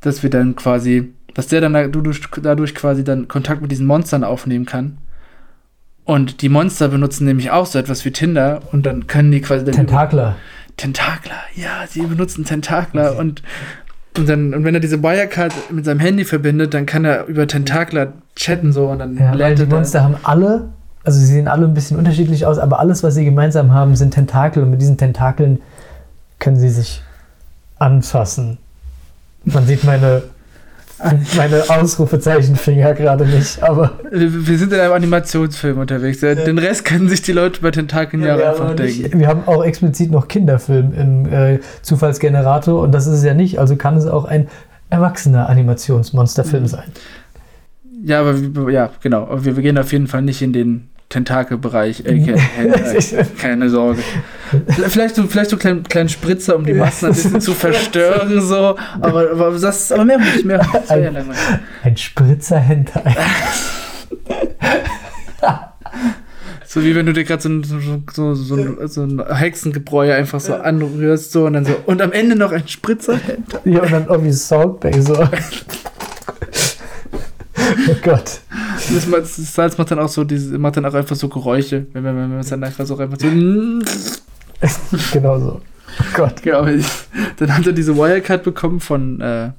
dass 0.00 0.24
wir 0.24 0.30
dann 0.30 0.56
quasi, 0.56 1.12
dass 1.34 1.46
der 1.46 1.60
dann 1.60 1.74
dadurch, 1.74 2.20
dadurch 2.42 2.74
quasi 2.74 3.04
dann 3.04 3.28
Kontakt 3.28 3.62
mit 3.62 3.70
diesen 3.70 3.86
Monstern 3.86 4.24
aufnehmen 4.24 4.66
kann. 4.66 4.98
Und 6.04 6.42
die 6.42 6.48
Monster 6.48 6.88
benutzen 6.88 7.26
nämlich 7.26 7.52
auch 7.52 7.66
so 7.66 7.78
etwas 7.78 8.04
wie 8.04 8.10
Tinder 8.10 8.60
und 8.72 8.86
dann 8.86 9.06
können 9.06 9.30
die 9.30 9.40
quasi 9.40 9.64
Tentakler. 9.64 10.36
Tentakler, 10.76 11.40
ja, 11.54 11.86
sie 11.86 12.02
benutzen 12.02 12.44
Tentakler 12.44 13.16
und, 13.18 13.42
und 14.16 14.28
dann, 14.28 14.54
und 14.54 14.64
wenn 14.64 14.74
er 14.74 14.80
diese 14.80 15.02
Wirecard 15.02 15.52
mit 15.70 15.84
seinem 15.84 16.00
Handy 16.00 16.24
verbindet, 16.24 16.74
dann 16.74 16.86
kann 16.86 17.04
er 17.04 17.26
über 17.26 17.46
Tentakler 17.46 18.12
chatten 18.36 18.72
so 18.72 18.86
und 18.88 18.98
dann 18.98 19.16
Ja, 19.16 19.32
lernt 19.32 19.58
die 19.58 19.62
er 19.62 19.66
dann- 19.68 19.78
Monster 19.78 20.02
haben 20.02 20.16
alle, 20.22 20.68
also 21.04 21.18
sie 21.18 21.26
sehen 21.26 21.48
alle 21.48 21.66
ein 21.66 21.74
bisschen 21.74 21.96
unterschiedlich 21.98 22.44
aus, 22.46 22.58
aber 22.58 22.78
alles, 22.78 23.02
was 23.02 23.14
sie 23.14 23.24
gemeinsam 23.24 23.72
haben, 23.72 23.96
sind 23.96 24.12
Tentakel 24.14 24.62
und 24.62 24.70
mit 24.70 24.80
diesen 24.80 24.98
Tentakeln 24.98 25.60
können 26.38 26.56
sie 26.58 26.68
sich 26.68 27.02
anfassen. 27.78 28.58
Man 29.44 29.66
sieht 29.66 29.84
meine, 29.84 30.22
meine 31.36 31.64
Ausrufezeichenfinger 31.68 32.94
gerade 32.94 33.26
nicht, 33.26 33.62
aber 33.62 33.92
Wir 34.10 34.46
wir 34.46 34.58
sind 34.58 34.72
in 34.72 34.80
einem 34.80 34.92
Animationsfilm 34.92 35.78
unterwegs. 35.78 36.20
Den 36.20 36.58
Rest 36.58 36.84
können 36.84 37.08
sich 37.08 37.22
die 37.22 37.32
Leute 37.32 37.60
bei 37.60 37.70
Tentakeln 37.70 38.22
ja, 38.22 38.38
wir, 38.38 38.50
einfach 38.50 38.74
denken. 38.74 39.02
nicht, 39.02 39.18
wir 39.18 39.26
haben 39.26 39.42
auch 39.46 39.64
explizit 39.64 40.10
noch 40.10 40.28
Kinderfilm 40.28 40.92
im 40.94 41.32
äh, 41.32 41.60
Zufallsgenerator 41.82 42.80
und 42.82 42.92
das 42.92 43.06
ist 43.06 43.18
es 43.18 43.24
ja 43.24 43.34
nicht, 43.34 43.58
also 43.58 43.76
kann 43.76 43.96
es 43.96 44.06
auch 44.06 44.24
ein 44.24 44.48
erwachsener 44.90 45.48
Animationsmonsterfilm 45.48 46.66
sein. 46.66 46.92
Ja, 48.04 48.20
aber 48.20 48.70
ja, 48.70 48.90
genau. 49.00 49.28
Wir, 49.44 49.56
wir 49.56 49.62
gehen 49.62 49.78
auf 49.78 49.92
jeden 49.92 50.06
Fall 50.06 50.22
nicht 50.22 50.42
in 50.42 50.52
den 50.52 50.88
Tentakelbereich. 51.12 52.04
Äh, 52.06 52.18
ke- 52.20 53.26
keine 53.38 53.68
Sorge. 53.70 54.02
Vielleicht 54.88 55.14
so, 55.16 55.24
vielleicht 55.26 55.50
so 55.50 55.56
kleinen 55.56 55.82
kleinen 55.84 56.08
Spritzer, 56.08 56.56
um 56.56 56.64
die 56.64 56.72
Massen 56.74 57.06
ein 57.06 57.12
bisschen 57.12 57.40
zu 57.40 57.52
verstören, 57.54 58.40
so. 58.40 58.76
Aber, 59.00 59.30
aber 59.30 59.50
das 59.58 59.92
aber 59.92 60.04
mehr 60.04 60.18
nicht 60.18 60.44
mehr. 60.44 60.60
Wäre 60.88 61.12
ja. 61.14 61.24
Ein 61.82 61.96
Spritzer 61.96 62.58
Hentai. 62.58 63.14
So 66.66 66.82
wie 66.82 66.94
wenn 66.94 67.04
du 67.04 67.12
dir 67.12 67.24
gerade 67.24 67.42
so, 67.42 67.50
ein- 67.50 67.62
so, 67.64 67.78
so, 68.10 68.34
so, 68.34 68.54
ein- 68.56 68.88
so 68.88 69.02
ein 69.02 69.22
Hexengebräu 69.36 70.10
einfach 70.10 70.40
so 70.40 70.54
anrührst, 70.54 71.30
so 71.32 71.44
und 71.44 71.52
dann 71.52 71.66
so. 71.66 71.74
Und 71.84 72.00
am 72.00 72.12
Ende 72.12 72.34
noch 72.34 72.50
ein 72.50 72.66
Spritzer. 72.66 73.20
Ja, 73.66 73.82
und 73.82 73.92
dann 73.92 74.06
irgendwie 74.06 74.32
Salt 74.32 74.80
Bay 74.80 74.98
so. 75.02 75.12
oh 75.22 75.26
Gott. 78.02 78.40
Das, 78.94 79.10
das 79.10 79.54
Salz 79.54 79.78
macht 79.78 79.90
dann 79.90 79.98
auch 79.98 80.08
so 80.08 80.24
diese, 80.24 80.58
macht 80.58 80.76
dann 80.76 80.84
auch 80.84 80.94
einfach 80.94 81.16
so 81.16 81.28
Geräusche, 81.28 81.86
wenn 81.92 82.02
man, 82.02 82.16
wenn 82.16 82.30
man 82.30 82.40
es 82.40 82.48
dann 82.48 82.62
einfach 82.62 82.86
so 82.86 82.96
einfach 82.96 83.18
so. 83.18 83.28
Genau 85.12 85.38
so. 85.38 85.60
Gott. 86.14 86.42
Genau, 86.42 86.66
dann 87.36 87.56
hat 87.56 87.66
er 87.66 87.72
diese 87.72 87.96
Wirecard 87.96 88.42
bekommen 88.42 88.80
von, 88.80 89.20
äh, 89.20 89.50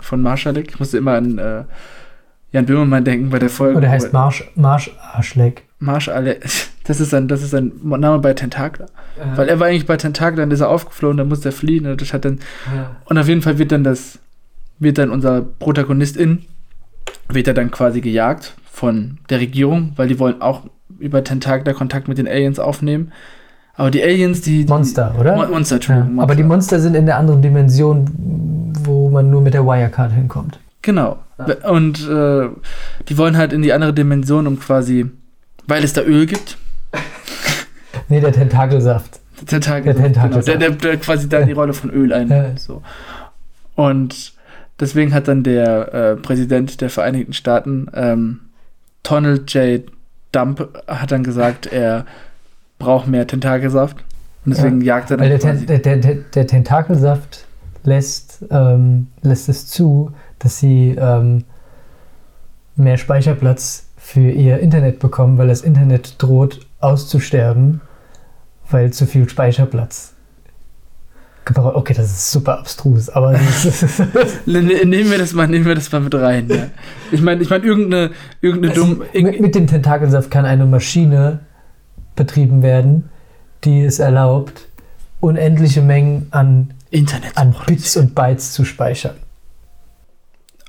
von 0.00 0.20
Marschalek. 0.22 0.70
Ich 0.70 0.78
musste 0.78 0.98
immer 0.98 1.12
an 1.12 1.38
äh, 1.38 1.64
Jan 2.52 2.66
Böhmermann 2.66 3.04
denken 3.04 3.30
bei 3.30 3.38
der 3.38 3.50
Folge. 3.50 3.76
Und 3.76 3.82
er 3.82 3.90
heißt 3.90 4.12
Marsch, 4.12 4.50
Marsch 4.54 4.90
Arschleck. 6.08 6.44
Das 6.84 7.00
ist 7.00 7.12
ein, 7.14 7.28
das 7.28 7.42
ist 7.42 7.54
ein 7.54 7.72
Name 7.84 8.18
bei 8.18 8.32
Tentakler. 8.32 8.86
Weil 9.36 9.48
er 9.48 9.60
war 9.60 9.66
eigentlich 9.66 9.86
bei 9.86 9.96
Tentakler, 9.96 10.42
dann 10.42 10.50
ist 10.50 10.60
er 10.60 10.68
aufgeflogen, 10.68 11.18
dann 11.18 11.28
musste 11.28 11.50
er 11.50 11.52
fliehen. 11.52 11.86
Und, 11.86 12.00
das 12.00 12.12
hat 12.12 12.24
dann, 12.24 12.40
und 13.04 13.18
auf 13.18 13.28
jeden 13.28 13.42
Fall 13.42 13.58
wird 13.58 13.72
dann 13.72 13.84
das, 13.84 14.18
wird 14.78 14.98
dann 14.98 15.10
unser 15.10 15.42
Protagonistin, 15.42 16.46
wird 17.28 17.46
er 17.48 17.54
dann 17.54 17.70
quasi 17.70 18.00
gejagt 18.00 18.54
von 18.70 19.18
der 19.30 19.40
Regierung, 19.40 19.92
weil 19.96 20.08
die 20.08 20.18
wollen 20.18 20.40
auch 20.40 20.62
über 20.98 21.22
Tentakler 21.24 21.74
Kontakt 21.74 22.08
mit 22.08 22.18
den 22.18 22.26
Aliens 22.28 22.58
aufnehmen. 22.58 23.12
Aber 23.74 23.90
die 23.90 24.02
Aliens, 24.02 24.40
die. 24.40 24.64
Monster, 24.64 25.14
oder? 25.18 25.36
Mon 25.36 25.50
Monster, 25.50 25.74
Ja. 25.74 25.76
Entschuldigung. 25.76 26.20
Aber 26.20 26.34
die 26.34 26.42
Monster. 26.42 26.76
Monster 26.76 26.80
sind 26.80 26.94
in 26.96 27.06
der 27.06 27.16
anderen 27.18 27.42
Dimension, 27.42 28.72
wo 28.82 29.08
man 29.10 29.30
nur 29.30 29.40
mit 29.40 29.54
der 29.54 29.64
Wirecard 29.64 30.12
hinkommt. 30.12 30.58
Genau. 30.82 31.18
Ja. 31.38 31.70
Und 31.70 32.00
äh, 32.08 32.48
die 33.08 33.18
wollen 33.18 33.36
halt 33.36 33.52
in 33.52 33.62
die 33.62 33.72
andere 33.72 33.92
Dimension, 33.92 34.46
um 34.48 34.58
quasi, 34.58 35.06
weil 35.68 35.84
es 35.84 35.92
da 35.92 36.02
Öl 36.02 36.26
gibt. 36.26 36.56
Nee, 38.10 38.20
der 38.20 38.32
Tentakelsaft. 38.32 39.20
Der 39.50 39.60
Tag, 39.60 39.84
Der 39.84 39.94
Tentakel- 39.94 40.30
genau, 40.30 40.40
der, 40.40 40.56
der, 40.56 40.70
der 40.70 40.96
quasi 40.96 41.28
da 41.28 41.42
die 41.42 41.52
Rolle 41.52 41.74
von 41.74 41.90
Öl 41.90 42.12
ein. 42.12 42.28
Ja. 42.28 42.56
So. 42.56 42.82
Und 43.74 44.32
deswegen 44.80 45.14
hat 45.14 45.28
dann 45.28 45.42
der 45.42 45.94
äh, 45.94 46.16
Präsident 46.16 46.80
der 46.80 46.90
Vereinigten 46.90 47.32
Staaten, 47.32 47.88
ähm, 47.94 48.40
Donald 49.02 49.52
J. 49.54 49.82
Dump, 50.32 50.68
hat 50.86 51.10
dann 51.10 51.24
gesagt, 51.24 51.66
er 51.66 52.04
braucht 52.78 53.08
mehr 53.08 53.26
Tentakelsaft. 53.26 53.96
Und 54.44 54.54
deswegen 54.56 54.80
jagt 54.80 55.10
er 55.10 55.16
dann 55.16 55.28
der. 55.28 55.38
Ten- 55.38 55.66
der, 55.66 55.78
der, 55.78 56.14
der 56.14 56.46
Tentakelsaft 56.46 57.46
lässt, 57.84 58.44
ähm, 58.50 59.08
lässt 59.22 59.48
es 59.48 59.66
zu, 59.66 60.12
dass 60.38 60.58
sie 60.58 60.96
ähm, 60.98 61.44
mehr 62.76 62.96
Speicherplatz 62.96 63.86
für 63.96 64.30
ihr 64.30 64.58
Internet 64.60 65.00
bekommen, 65.00 65.38
weil 65.38 65.48
das 65.48 65.62
Internet 65.62 66.14
droht 66.22 66.60
auszusterben, 66.80 67.80
weil 68.70 68.92
zu 68.92 69.06
viel 69.06 69.28
Speicherplatz. 69.28 70.14
Okay, 71.56 71.94
das 71.94 72.06
ist 72.06 72.30
super 72.30 72.58
abstrus, 72.58 73.08
aber 73.08 73.32
Ne- 74.46 74.62
ne- 74.62 74.84
Nehmen 74.84 75.10
wir 75.10 75.18
das 75.18 75.32
mal, 75.32 75.46
nehmen 75.48 75.64
wir 75.64 75.74
das 75.74 75.90
mal 75.92 76.00
mit 76.00 76.14
rein. 76.14 76.48
Ja. 76.48 76.66
Ich 77.10 77.20
meine, 77.22 77.42
ich 77.42 77.50
meine, 77.50 77.64
irgendeine, 77.64 78.10
irgendeine 78.40 78.74
dumme. 78.74 79.06
mit, 79.14 79.40
mit 79.40 79.54
dem 79.54 79.66
Tentakelsaft 79.66 80.30
kann 80.30 80.44
eine 80.44 80.66
Maschine 80.66 81.40
betrieben 82.16 82.62
werden, 82.62 83.08
die 83.64 83.82
es 83.82 83.98
erlaubt, 83.98 84.68
unendliche 85.20 85.80
Mengen 85.82 86.26
an, 86.30 86.74
Internet. 86.90 87.36
an 87.36 87.54
Bits 87.66 87.96
und 87.96 88.14
Bytes 88.14 88.52
zu 88.52 88.64
speichern. 88.64 89.16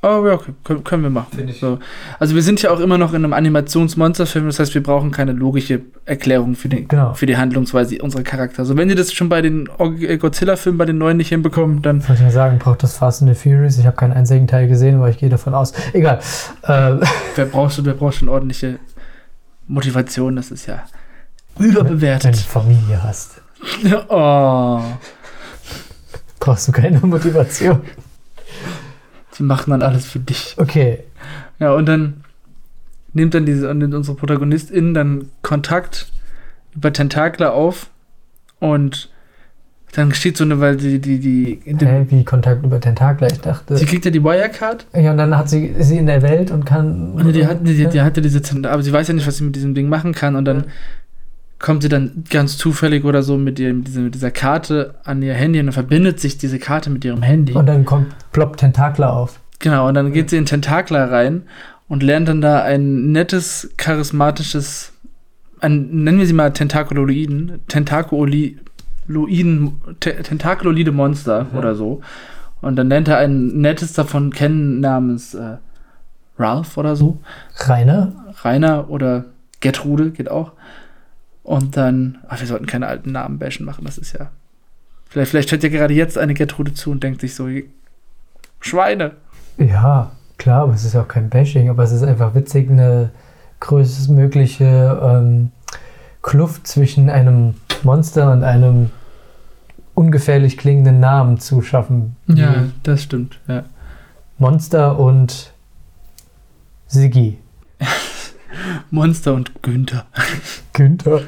Oh 0.01 0.25
ja, 0.25 0.33
okay, 0.33 0.53
können, 0.63 0.83
können 0.83 1.03
wir 1.03 1.09
machen. 1.09 1.51
So. 1.59 1.79
Also 2.19 2.33
wir 2.33 2.41
sind 2.41 2.61
ja 2.61 2.71
auch 2.71 2.79
immer 2.79 2.97
noch 2.97 3.11
in 3.11 3.23
einem 3.23 3.33
Animationsmonsterfilm, 3.33 4.45
das 4.45 4.59
heißt, 4.59 4.73
wir 4.73 4.81
brauchen 4.81 5.11
keine 5.11 5.33
logische 5.33 5.81
Erklärung 6.05 6.55
für, 6.55 6.69
den, 6.69 6.87
Genau. 6.87 7.13
für 7.13 7.25
die 7.25 7.35
Handlungsweise 7.35 8.01
unserer 8.01 8.23
Charakter. 8.23 8.59
Also 8.59 8.77
wenn 8.77 8.89
ihr 8.89 8.95
das 8.95 9.11
schon 9.11 9.27
bei 9.27 9.41
den 9.41 9.67
äh, 9.77 10.17
Godzilla-Filmen, 10.17 10.77
bei 10.77 10.85
den 10.85 10.97
neuen 10.97 11.17
nicht 11.17 11.29
hinbekommen, 11.29 11.81
dann 11.81 11.99
Wollte 12.01 12.13
ich 12.13 12.21
mal 12.21 12.31
sagen, 12.31 12.59
braucht 12.59 12.81
das 12.83 12.97
Fast 12.97 13.21
and 13.21 13.35
the 13.35 13.35
Furious? 13.35 13.77
Ich 13.77 13.85
habe 13.85 13.97
keinen 13.97 14.13
einzigen 14.13 14.47
Teil 14.47 14.67
gesehen, 14.69 14.95
aber 14.95 15.09
ich 15.09 15.17
gehe 15.17 15.29
davon 15.29 15.53
aus. 15.53 15.73
Egal. 15.91 16.19
Äh, 16.63 16.95
wer 17.35 17.45
braucht 17.45 17.75
schon, 17.75 17.85
wer 17.85 17.93
braucht 17.93 18.15
schon 18.15 18.29
ordentliche 18.29 18.79
Motivation, 19.67 20.35
das 20.37 20.51
ist 20.51 20.65
ja 20.65 20.83
wenn 21.57 21.73
du 21.73 21.79
überbewertet. 21.81 22.37
Familie 22.37 23.03
hast, 23.03 23.41
oh, 24.09 24.81
brauchst 26.39 26.67
du 26.69 26.71
keine 26.71 26.99
Motivation. 27.01 27.81
Die 29.39 29.43
machen 29.43 29.71
dann 29.71 29.81
alles 29.81 30.05
für 30.05 30.19
dich. 30.19 30.55
Okay. 30.57 30.99
Ja, 31.59 31.73
und 31.73 31.87
dann 31.87 32.23
nimmt 33.13 33.33
dann 33.33 33.45
diese, 33.45 33.69
und 33.69 33.79
nimmt 33.79 33.93
unsere 33.95 34.15
Protagonistin 34.15 34.93
dann 34.93 35.29
Kontakt 35.41 36.11
über 36.75 36.93
Tentakler 36.93 37.53
auf 37.53 37.89
und 38.59 39.09
dann 39.93 40.13
steht 40.13 40.37
so 40.37 40.43
eine, 40.43 40.59
weil 40.59 40.77
die, 40.77 40.99
die, 40.99 41.19
die, 41.19 41.59
dem, 41.65 41.87
Hä, 41.87 42.05
wie 42.09 42.23
Kontakt 42.23 42.63
über 42.63 42.79
Tentakler? 42.79 43.27
Ich 43.31 43.41
dachte. 43.41 43.75
sie 43.75 43.85
kriegt 43.87 44.05
ja 44.05 44.11
die 44.11 44.23
Wirecard 44.23 44.85
Ja, 44.93 45.09
und 45.11 45.17
dann 45.17 45.35
hat 45.35 45.49
sie, 45.49 45.65
ist 45.65 45.87
sie 45.87 45.97
in 45.97 46.05
der 46.05 46.21
Welt 46.21 46.51
und 46.51 46.63
kann. 46.65 47.13
und 47.13 47.33
die, 47.33 47.47
hat, 47.47 47.65
die, 47.67 47.87
die 47.87 48.01
hatte 48.01 48.21
diese, 48.21 48.39
Tent- 48.41 48.67
aber 48.67 48.83
sie 48.83 48.93
weiß 48.93 49.07
ja 49.07 49.15
nicht, 49.15 49.25
was 49.25 49.37
sie 49.37 49.43
mit 49.43 49.55
diesem 49.55 49.73
Ding 49.73 49.89
machen 49.89 50.13
kann 50.13 50.35
und 50.35 50.45
dann 50.45 50.65
kommt 51.57 51.81
sie 51.81 51.89
dann 51.89 52.23
ganz 52.29 52.57
zufällig 52.57 53.03
oder 53.03 53.23
so 53.23 53.35
mit, 53.37 53.57
ihr, 53.57 53.73
mit, 53.73 53.87
dieser, 53.87 54.01
mit 54.01 54.13
dieser 54.13 54.29
Karte 54.31 54.93
an 55.03 55.23
ihr 55.23 55.33
Handy 55.33 55.59
und 55.59 55.65
dann 55.65 55.73
verbindet 55.73 56.19
sich 56.19 56.37
diese 56.37 56.59
Karte 56.59 56.91
mit 56.91 57.03
ihrem 57.03 57.23
Handy. 57.23 57.53
Und 57.53 57.65
dann 57.65 57.83
kommt 57.83 58.07
ploppt 58.31 58.59
Tentakler 58.59 59.13
auf. 59.13 59.39
Genau, 59.59 59.87
und 59.87 59.93
dann 59.93 60.13
geht 60.13 60.29
sie 60.29 60.37
in 60.37 60.45
Tentakler 60.45 61.11
rein 61.11 61.43
und 61.87 62.03
lernt 62.03 62.29
dann 62.29 62.41
da 62.41 62.61
ein 62.61 63.11
nettes, 63.11 63.71
charismatisches, 63.77 64.93
ein, 65.59 66.03
nennen 66.03 66.19
wir 66.19 66.27
sie 66.27 66.33
mal 66.33 66.53
Tentakuloiden, 66.53 67.59
Tentakuloiden, 67.67 68.57
Te 69.99 70.15
Tentakuloide 70.21 70.91
Monster 70.91 71.47
oder 71.53 71.75
so. 71.75 72.01
Und 72.61 72.75
dann 72.75 72.89
lernt 72.89 73.07
er 73.07 73.17
ein 73.17 73.47
nettes 73.59 73.93
davon 73.93 74.31
kennen 74.31 74.79
namens 74.79 75.33
äh, 75.33 75.57
Ralph 76.37 76.77
oder 76.77 76.95
so. 76.95 77.19
Rainer? 77.55 78.13
Rainer 78.43 78.89
oder 78.89 79.25
Gertrude 79.59 80.11
geht 80.11 80.29
auch. 80.29 80.53
Und 81.43 81.75
dann, 81.75 82.19
ach, 82.27 82.39
wir 82.39 82.47
sollten 82.47 82.65
keine 82.65 82.87
alten 82.87 83.11
Namen 83.11 83.39
bashen 83.39 83.65
machen, 83.65 83.85
das 83.85 83.97
ist 83.97 84.13
ja. 84.13 84.29
Vielleicht, 85.09 85.31
vielleicht 85.31 85.51
hört 85.51 85.63
ja 85.63 85.69
gerade 85.69 85.93
jetzt 85.93 86.17
eine 86.17 86.35
Gertrude 86.35 86.73
zu 86.73 86.91
und 86.91 87.03
denkt 87.03 87.21
sich 87.21 87.33
so, 87.33 87.47
Schweine. 88.59 89.11
Ja, 89.57 90.11
klar, 90.37 90.63
aber 90.63 90.73
es 90.73 90.85
ist 90.85 90.95
auch 90.95 91.07
kein 91.07 91.29
Bashing, 91.29 91.69
aber 91.69 91.83
es 91.83 91.91
ist 91.91 92.03
einfach 92.03 92.35
witzig, 92.35 92.69
eine 92.69 93.11
größtmögliche 93.59 94.99
ähm, 95.01 95.51
Kluft 96.21 96.67
zwischen 96.67 97.09
einem 97.09 97.55
Monster 97.83 98.31
und 98.31 98.43
einem 98.43 98.89
ungefährlich 99.93 100.57
klingenden 100.57 100.99
Namen 100.99 101.39
zu 101.39 101.61
schaffen. 101.61 102.15
Ja, 102.27 102.65
das 102.83 103.03
stimmt, 103.03 103.39
ja. 103.47 103.63
Monster 104.37 104.97
und 104.97 105.53
Siggi. 106.87 107.37
Monster 108.91 109.33
und 109.33 109.61
Günther. 109.61 110.05
Günther. 110.73 111.21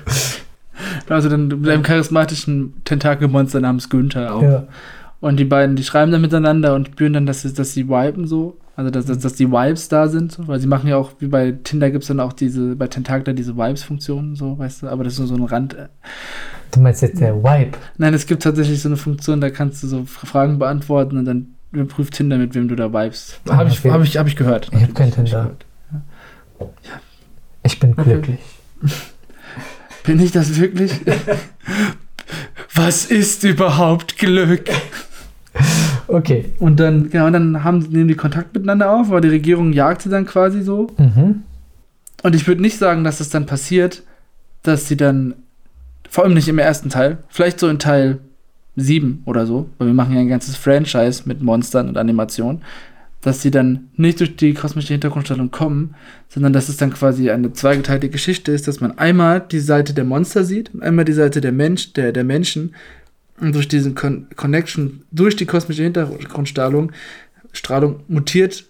Also 1.09 1.27
dann 1.29 1.47
mit 1.47 1.69
einem 1.69 1.83
charismatischen 1.83 2.81
Tentakelmonster 2.85 3.59
namens 3.59 3.89
Günther 3.89 4.33
auch. 4.33 4.41
Ja. 4.41 4.63
Und 5.21 5.37
die 5.39 5.45
beiden, 5.45 5.75
die 5.75 5.83
schreiben 5.83 6.11
dann 6.11 6.21
miteinander 6.21 6.75
und 6.75 6.87
spüren 6.87 7.13
dann, 7.13 7.25
dass, 7.25 7.43
sie- 7.43 7.53
dass 7.53 7.73
sie 7.73 7.87
viben 7.87 8.27
so. 8.27 8.57
Also 8.75 8.89
dass, 8.89 9.05
dass, 9.05 9.19
dass 9.19 9.33
die 9.35 9.51
Vibes 9.51 9.87
da 9.89 10.07
sind, 10.07 10.31
so. 10.31 10.47
weil 10.47 10.59
sie 10.59 10.65
machen 10.67 10.87
ja 10.89 10.97
auch, 10.97 11.11
wie 11.19 11.27
bei 11.27 11.51
Tinder 11.51 11.91
gibt 11.91 12.03
es 12.03 12.07
dann 12.07 12.19
auch 12.19 12.33
diese, 12.33 12.75
bei 12.75 12.87
Tentakler 12.87 13.33
diese 13.33 13.55
Vibes-Funktion, 13.55 14.35
so, 14.35 14.57
weißt 14.57 14.81
du, 14.83 14.87
aber 14.87 15.03
das 15.03 15.13
ist 15.13 15.19
nur 15.19 15.27
so 15.27 15.35
ein 15.35 15.43
Rand. 15.43 15.73
äh. 15.75 15.87
Du 16.71 16.79
meinst 16.79 17.01
jetzt 17.03 17.19
der 17.19 17.35
Vibe? 17.35 17.77
Nein, 17.97 18.13
es 18.13 18.25
gibt 18.25 18.41
tatsächlich 18.43 18.81
so 18.81 18.89
eine 18.89 18.97
Funktion, 18.97 19.41
da 19.41 19.49
kannst 19.51 19.83
du 19.83 19.87
so 19.87 20.05
Fragen 20.05 20.57
beantworten 20.57 21.17
und 21.17 21.25
dann 21.25 21.47
überprüft 21.73 22.13
Tinder, 22.13 22.37
mit 22.37 22.55
wem 22.55 22.67
du 22.69 22.75
da 22.75 22.91
vibest. 22.91 23.39
Ah, 23.47 23.57
Habe 23.57 23.69
ich, 23.69 23.85
hab 23.85 24.01
ich, 24.03 24.17
hab 24.17 24.27
ich 24.27 24.35
gehört. 24.37 24.69
Ich 24.73 24.81
hab 24.81 24.95
kein 24.95 25.09
Natürlich, 25.09 25.31
Tinder. 25.31 25.51
ich 25.51 26.59
gehört. 26.59 26.73
Ich 27.63 27.79
bin 27.79 27.91
Okay. 27.91 28.03
glücklich. 28.13 28.39
Bin 30.05 30.19
ich 30.19 30.31
das 30.31 30.59
wirklich? 30.59 30.93
Was 32.73 33.05
ist 33.05 33.43
überhaupt 33.43 34.17
Glück? 34.17 34.69
Okay. 36.07 36.45
Und 36.59 36.79
dann, 36.79 37.09
genau, 37.09 37.29
dann 37.29 37.63
haben, 37.63 37.79
nehmen 37.89 38.09
die 38.09 38.15
Kontakt 38.15 38.53
miteinander 38.53 38.91
auf, 38.91 39.09
weil 39.09 39.21
die 39.21 39.29
Regierung 39.29 39.71
jagt 39.71 40.01
sie 40.01 40.09
dann 40.09 40.25
quasi 40.25 40.61
so. 40.61 40.87
Mhm. 40.97 41.43
Und 42.23 42.35
ich 42.35 42.47
würde 42.47 42.61
nicht 42.61 42.77
sagen, 42.77 43.03
dass 43.03 43.21
es 43.21 43.29
dann 43.29 43.45
passiert, 43.45 44.03
dass 44.63 44.87
sie 44.87 44.97
dann, 44.97 45.35
vor 46.09 46.23
allem 46.23 46.33
nicht 46.33 46.49
im 46.49 46.59
ersten 46.59 46.89
Teil, 46.89 47.19
vielleicht 47.29 47.59
so 47.59 47.69
in 47.69 47.79
Teil 47.79 48.19
7 48.75 49.23
oder 49.25 49.45
so, 49.45 49.69
weil 49.77 49.87
wir 49.87 49.93
machen 49.93 50.13
ja 50.13 50.19
ein 50.19 50.27
ganzes 50.27 50.55
Franchise 50.55 51.23
mit 51.25 51.41
Monstern 51.41 51.89
und 51.89 51.97
Animationen, 51.97 52.61
dass 53.21 53.41
sie 53.41 53.51
dann 53.51 53.89
nicht 53.95 54.19
durch 54.19 54.35
die 54.35 54.53
kosmische 54.53 54.93
Hintergrundstellung 54.93 55.51
kommen, 55.51 55.95
sondern 56.27 56.53
dass 56.53 56.69
es 56.69 56.77
dann 56.77 56.91
quasi 56.91 57.29
eine 57.29 57.53
zweigeteilte 57.53 58.09
Geschichte 58.09 58.51
ist, 58.51 58.67
dass 58.67 58.81
man 58.81 58.97
einmal 58.97 59.41
die 59.41 59.59
Seite 59.59 59.93
der 59.93 60.05
Monster 60.05 60.43
sieht 60.43 60.73
und 60.73 60.81
einmal 60.81 61.05
die 61.05 61.13
Seite 61.13 61.39
der 61.39 61.51
Mensch, 61.51 61.93
der, 61.93 62.11
der 62.11 62.23
Menschen 62.23 62.73
und 63.41 63.53
durch 63.53 63.67
diesen 63.67 63.95
Con 63.95 64.27
Connection, 64.35 65.03
durch 65.11 65.35
die 65.35 65.45
kosmische 65.45 65.83
Hintergrundstrahlung 65.83 66.91
Strahlung 67.51 68.01
mutiert 68.07 68.65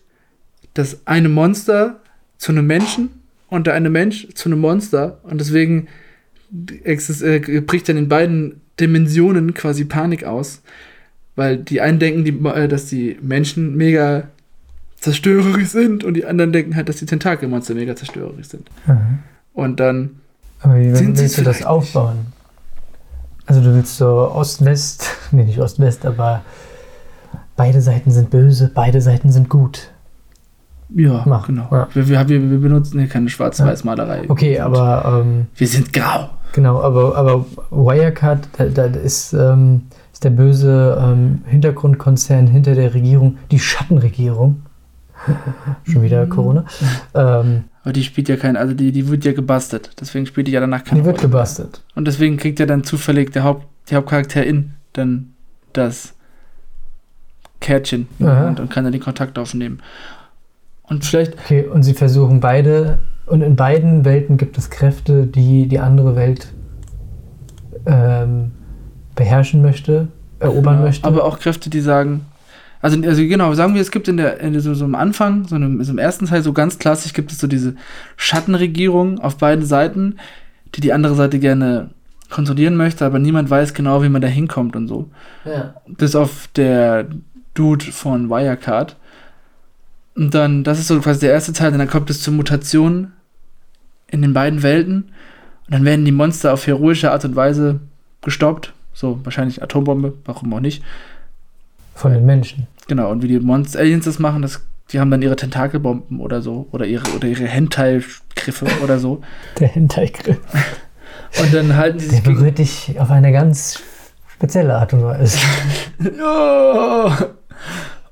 das 0.74 1.06
eine 1.06 1.30
Monster 1.30 2.00
zu 2.38 2.52
einem 2.52 2.66
Menschen 2.66 3.10
und 3.50 3.68
der 3.68 3.74
eine 3.74 3.90
Mensch 3.90 4.28
zu 4.34 4.50
einem 4.50 4.60
Monster 4.60 5.20
und 5.24 5.40
deswegen 5.40 5.88
äh, 6.84 7.62
bricht 7.62 7.90
dann 7.90 7.98
in 7.98 8.10
beiden 8.10 8.62
Dimensionen 8.80 9.54
quasi 9.54 9.86
Panik 9.86 10.24
aus, 10.24 10.62
weil 11.36 11.58
die 11.58 11.82
einen 11.82 12.00
denken, 12.00 12.24
die, 12.24 12.32
äh, 12.48 12.68
dass 12.68 12.88
die 12.88 13.18
Menschen 13.22 13.76
mega 13.76 14.30
zerstörerisch 15.00 15.70
sind 15.70 16.04
und 16.04 16.14
die 16.14 16.26
anderen 16.26 16.54
denken 16.54 16.76
halt, 16.76 16.88
dass 16.88 16.98
die 16.98 17.06
Tentakelmonster 17.06 17.74
mega 17.74 17.96
zerstörerisch 17.96 18.48
sind. 18.48 18.70
Mhm. 18.88 19.20
Und 19.54 19.80
dann 19.80 20.12
Aber 20.62 20.80
wie 20.80 20.96
Sind 20.96 21.18
sie 21.18 21.24
willst 21.24 21.38
du 21.38 21.44
das 21.44 21.64
aufbauen? 21.64 22.28
Also 23.52 23.64
du 23.64 23.76
willst 23.76 23.98
so 23.98 24.08
Ost-West, 24.34 25.10
nee, 25.34 25.44
nicht 25.44 25.60
Ost-West, 25.60 26.06
aber 26.06 26.40
beide 27.58 27.82
Seiten 27.82 28.10
sind 28.10 28.30
böse, 28.30 28.72
beide 28.74 29.02
Seiten 29.02 29.30
sind 29.30 29.50
gut. 29.50 29.90
Ja, 30.96 31.26
Machen. 31.26 31.56
genau. 31.56 31.68
Ja. 31.70 31.90
Wir, 31.94 32.08
wir, 32.08 32.30
wir 32.30 32.50
wir 32.50 32.60
benutzen 32.60 33.00
hier 33.00 33.10
keine 33.10 33.28
Schwarz-Weiß-Malerei. 33.28 34.30
Okay, 34.30 34.58
aber 34.62 35.22
ähm, 35.26 35.48
Wir 35.58 35.68
sind 35.68 35.92
grau. 35.92 36.30
genau, 36.54 36.82
aber, 36.82 37.18
aber 37.18 37.46
Wirecard, 37.72 38.48
da, 38.58 38.68
da 38.68 38.86
ist, 38.86 39.34
ähm, 39.34 39.82
ist 40.14 40.24
der 40.24 40.30
böse 40.30 40.98
ähm, 41.02 41.42
Hintergrundkonzern 41.48 42.48
hinter 42.48 42.74
der 42.74 42.94
Regierung, 42.94 43.38
die 43.52 43.60
Schattenregierung. 43.60 44.62
Schon 45.84 46.02
wieder 46.02 46.26
Corona. 46.28 46.66
Ähm, 47.14 47.66
Aber 47.84 47.94
die 47.94 48.04
spielt 48.04 48.30
ja 48.30 48.38
kein, 48.38 48.56
also 48.58 48.74
die, 48.74 48.92
die 48.92 49.08
wird 49.08 49.24
ja 49.26 49.34
gebastelt. 49.34 49.92
Deswegen 50.00 50.26
spielt 50.26 50.48
die 50.48 50.52
ja 50.52 50.60
danach 50.60 50.84
keine 50.84 51.02
die 51.02 51.06
wird 51.06 51.18
Rolle. 51.18 51.28
gebastelt. 51.30 51.82
Und 51.96 52.06
deswegen 52.06 52.38
kriegt 52.38 52.60
ja 52.60 52.66
dann 52.66 52.84
zufällig 52.84 53.32
der 53.32 53.44
Haupt, 53.44 53.66
die 53.90 53.96
Hauptcharakterin 53.96 54.74
dann 54.94 55.34
das 55.74 56.14
Kärtchen. 57.60 58.08
Hand 58.20 58.60
und 58.60 58.70
kann 58.72 58.84
dann 58.84 58.94
den 58.94 59.02
Kontakt 59.02 59.38
aufnehmen. 59.38 59.82
Und 60.84 61.06
vielleicht, 61.06 61.34
Okay, 61.46 61.66
und 61.66 61.84
sie 61.84 61.94
versuchen 61.94 62.40
beide, 62.40 63.00
und 63.28 63.42
in 63.42 63.56
beiden 63.56 64.04
Welten 64.04 64.38
gibt 64.38 64.58
es 64.58 64.70
Kräfte, 64.70 65.26
die 65.28 65.68
die 65.68 65.80
andere 65.80 66.16
Welt 66.16 66.52
ähm, 67.86 68.52
beherrschen 69.16 69.62
möchte, 69.62 70.08
erobern 70.40 70.76
Ja, 70.78 70.82
möchte. 70.82 71.08
aber 71.08 71.24
auch 71.24 71.40
Kräfte, 71.40 71.70
die 71.70 71.82
sagen, 71.82 72.26
also, 72.82 73.02
also 73.02 73.22
genau, 73.22 73.54
sagen 73.54 73.74
wir, 73.74 73.82
es 73.82 73.92
gibt 73.92 74.08
in 74.08 74.18
der, 74.18 74.40
in 74.40 74.60
so, 74.60 74.74
so 74.74 74.86
am 74.86 74.96
Anfang, 74.96 75.48
so, 75.48 75.56
einem, 75.56 75.84
so 75.84 75.92
im 75.92 75.98
ersten 75.98 76.26
Teil, 76.26 76.42
so 76.42 76.54
ganz 76.54 76.80
klassisch 76.80 77.14
gibt 77.14 77.32
es 77.32 77.40
so 77.40 77.48
diese 77.48 77.76
Schattenregierung 78.18 79.20
auf 79.20 79.38
beiden 79.38 79.66
Seiten, 79.66 80.18
die 80.76 80.82
die 80.82 80.94
andere 80.94 81.16
Seite 81.16 81.40
gerne 81.40 81.92
kontrollieren 82.30 82.76
möchte, 82.76 83.06
aber 83.06 83.20
niemand 83.20 83.50
weiß 83.50 83.74
genau, 83.74 84.02
wie 84.04 84.10
man 84.10 84.22
da 84.22 84.28
hinkommt 84.28 84.76
und 84.76 84.88
so. 84.88 85.10
ja. 85.46 85.76
bis 85.88 86.16
auf 86.16 86.48
der 86.56 87.08
Dude 87.54 87.86
von 87.86 88.30
Wirecard. 88.30 88.96
Und 90.16 90.34
dann, 90.34 90.64
das 90.64 90.80
ist 90.80 90.88
so 90.88 91.00
quasi 91.00 91.22
der 91.22 91.34
erste 91.34 91.54
Teil, 91.54 91.72
und 91.72 91.80
dann 91.80 91.90
kommt 91.90 92.10
es 92.10 92.22
zur 92.22 92.34
Mutation 92.34 93.12
in 94.08 94.22
den 94.22 94.34
beiden 94.34 94.64
Welten. 94.64 95.12
Und 95.66 95.74
dann 95.74 95.86
werden 95.86 96.06
die 96.06 96.12
Monster 96.12 96.54
auf 96.54 96.68
heroische 96.68 97.12
Art 97.12 97.26
und 97.26 97.36
Weise 97.36 97.80
gestoppt. 98.22 98.74
So, 98.94 99.20
wahrscheinlich 99.24 99.64
Atombombe, 99.64 100.14
warum 100.26 100.54
auch 100.54 100.60
nicht. 100.60 100.84
Von 102.02 102.14
den 102.14 102.26
Menschen. 102.26 102.66
Genau, 102.88 103.12
und 103.12 103.22
wie 103.22 103.28
die 103.28 103.40
Monster 103.40 103.78
Aliens 103.78 104.06
das 104.06 104.18
machen, 104.18 104.42
das, 104.42 104.60
die 104.92 105.00
haben 105.00 105.12
dann 105.12 105.22
ihre 105.22 105.36
Tentakelbomben 105.36 106.20
oder 106.20 106.42
so, 106.42 106.68
oder 106.72 106.88
ihre, 106.88 107.08
oder 107.16 107.28
ihre 107.28 107.46
Hentai-Griffe 107.46 108.66
oder 108.84 108.98
so. 108.98 109.22
Der 109.60 109.68
Hentai-Griff. 109.68 110.40
Und 111.40 111.54
dann 111.54 111.78
halten 111.78 112.00
sie 112.00 112.08
Der 112.08 112.16
sich 112.16 112.24
gegen. 112.24 112.38
berührt 112.38 112.58
dich 112.58 113.00
auf 113.00 113.12
eine 113.12 113.32
ganz 113.32 113.84
spezielle 114.34 114.76
Art 114.76 114.94
und 114.94 115.04
Weise. 115.04 115.38
Ja. 116.18 117.18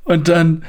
Und 0.03 0.27
dann, 0.27 0.63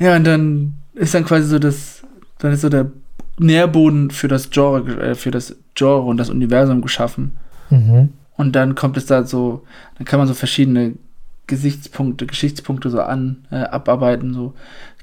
ja, 0.00 0.16
und 0.16 0.24
dann 0.26 0.74
ist 0.94 1.14
dann 1.14 1.24
quasi 1.24 1.46
so 1.46 1.60
das, 1.60 2.02
dann 2.38 2.52
ist 2.52 2.62
so 2.62 2.68
der 2.68 2.90
Nährboden 3.38 4.10
für 4.10 4.26
das 4.26 4.50
Genre, 4.50 5.00
äh, 5.00 5.14
für 5.14 5.30
das 5.30 5.54
Genre 5.76 6.02
und 6.02 6.16
das 6.16 6.30
Universum 6.30 6.82
geschaffen. 6.82 7.36
Mhm. 7.70 8.08
Und 8.36 8.56
dann 8.56 8.74
kommt 8.74 8.96
es 8.96 9.06
da 9.06 9.22
so, 9.22 9.62
dann 9.98 10.04
kann 10.04 10.18
man 10.18 10.26
so 10.26 10.34
verschiedene 10.34 10.94
Gesichtspunkte, 11.50 12.26
Geschichtspunkte 12.26 12.88
so 12.88 13.02
an, 13.02 13.44
äh, 13.50 13.56
abarbeiten, 13.56 14.32
so 14.32 14.54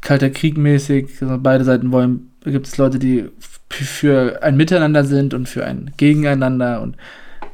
kalter 0.01 0.29
Krieg 0.31 0.57
mäßig. 0.57 1.21
Also 1.21 1.37
beide 1.39 1.63
Seiten 1.63 1.91
wollen, 1.91 2.31
da 2.43 2.49
gibt 2.51 2.65
es 2.65 2.77
Leute, 2.77 2.97
die 2.97 3.29
für 3.69 4.41
ein 4.41 4.57
Miteinander 4.57 5.03
sind 5.03 5.33
und 5.33 5.47
für 5.47 5.65
ein 5.65 5.91
Gegeneinander 5.97 6.81
und 6.81 6.95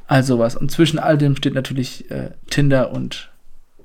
all 0.07 0.23
sowas. 0.23 0.55
Und 0.55 0.71
zwischen 0.71 0.99
all 0.99 1.17
dem 1.17 1.35
steht 1.35 1.55
natürlich 1.55 2.09
äh, 2.11 2.29
Tinder 2.49 2.91
und 2.91 3.29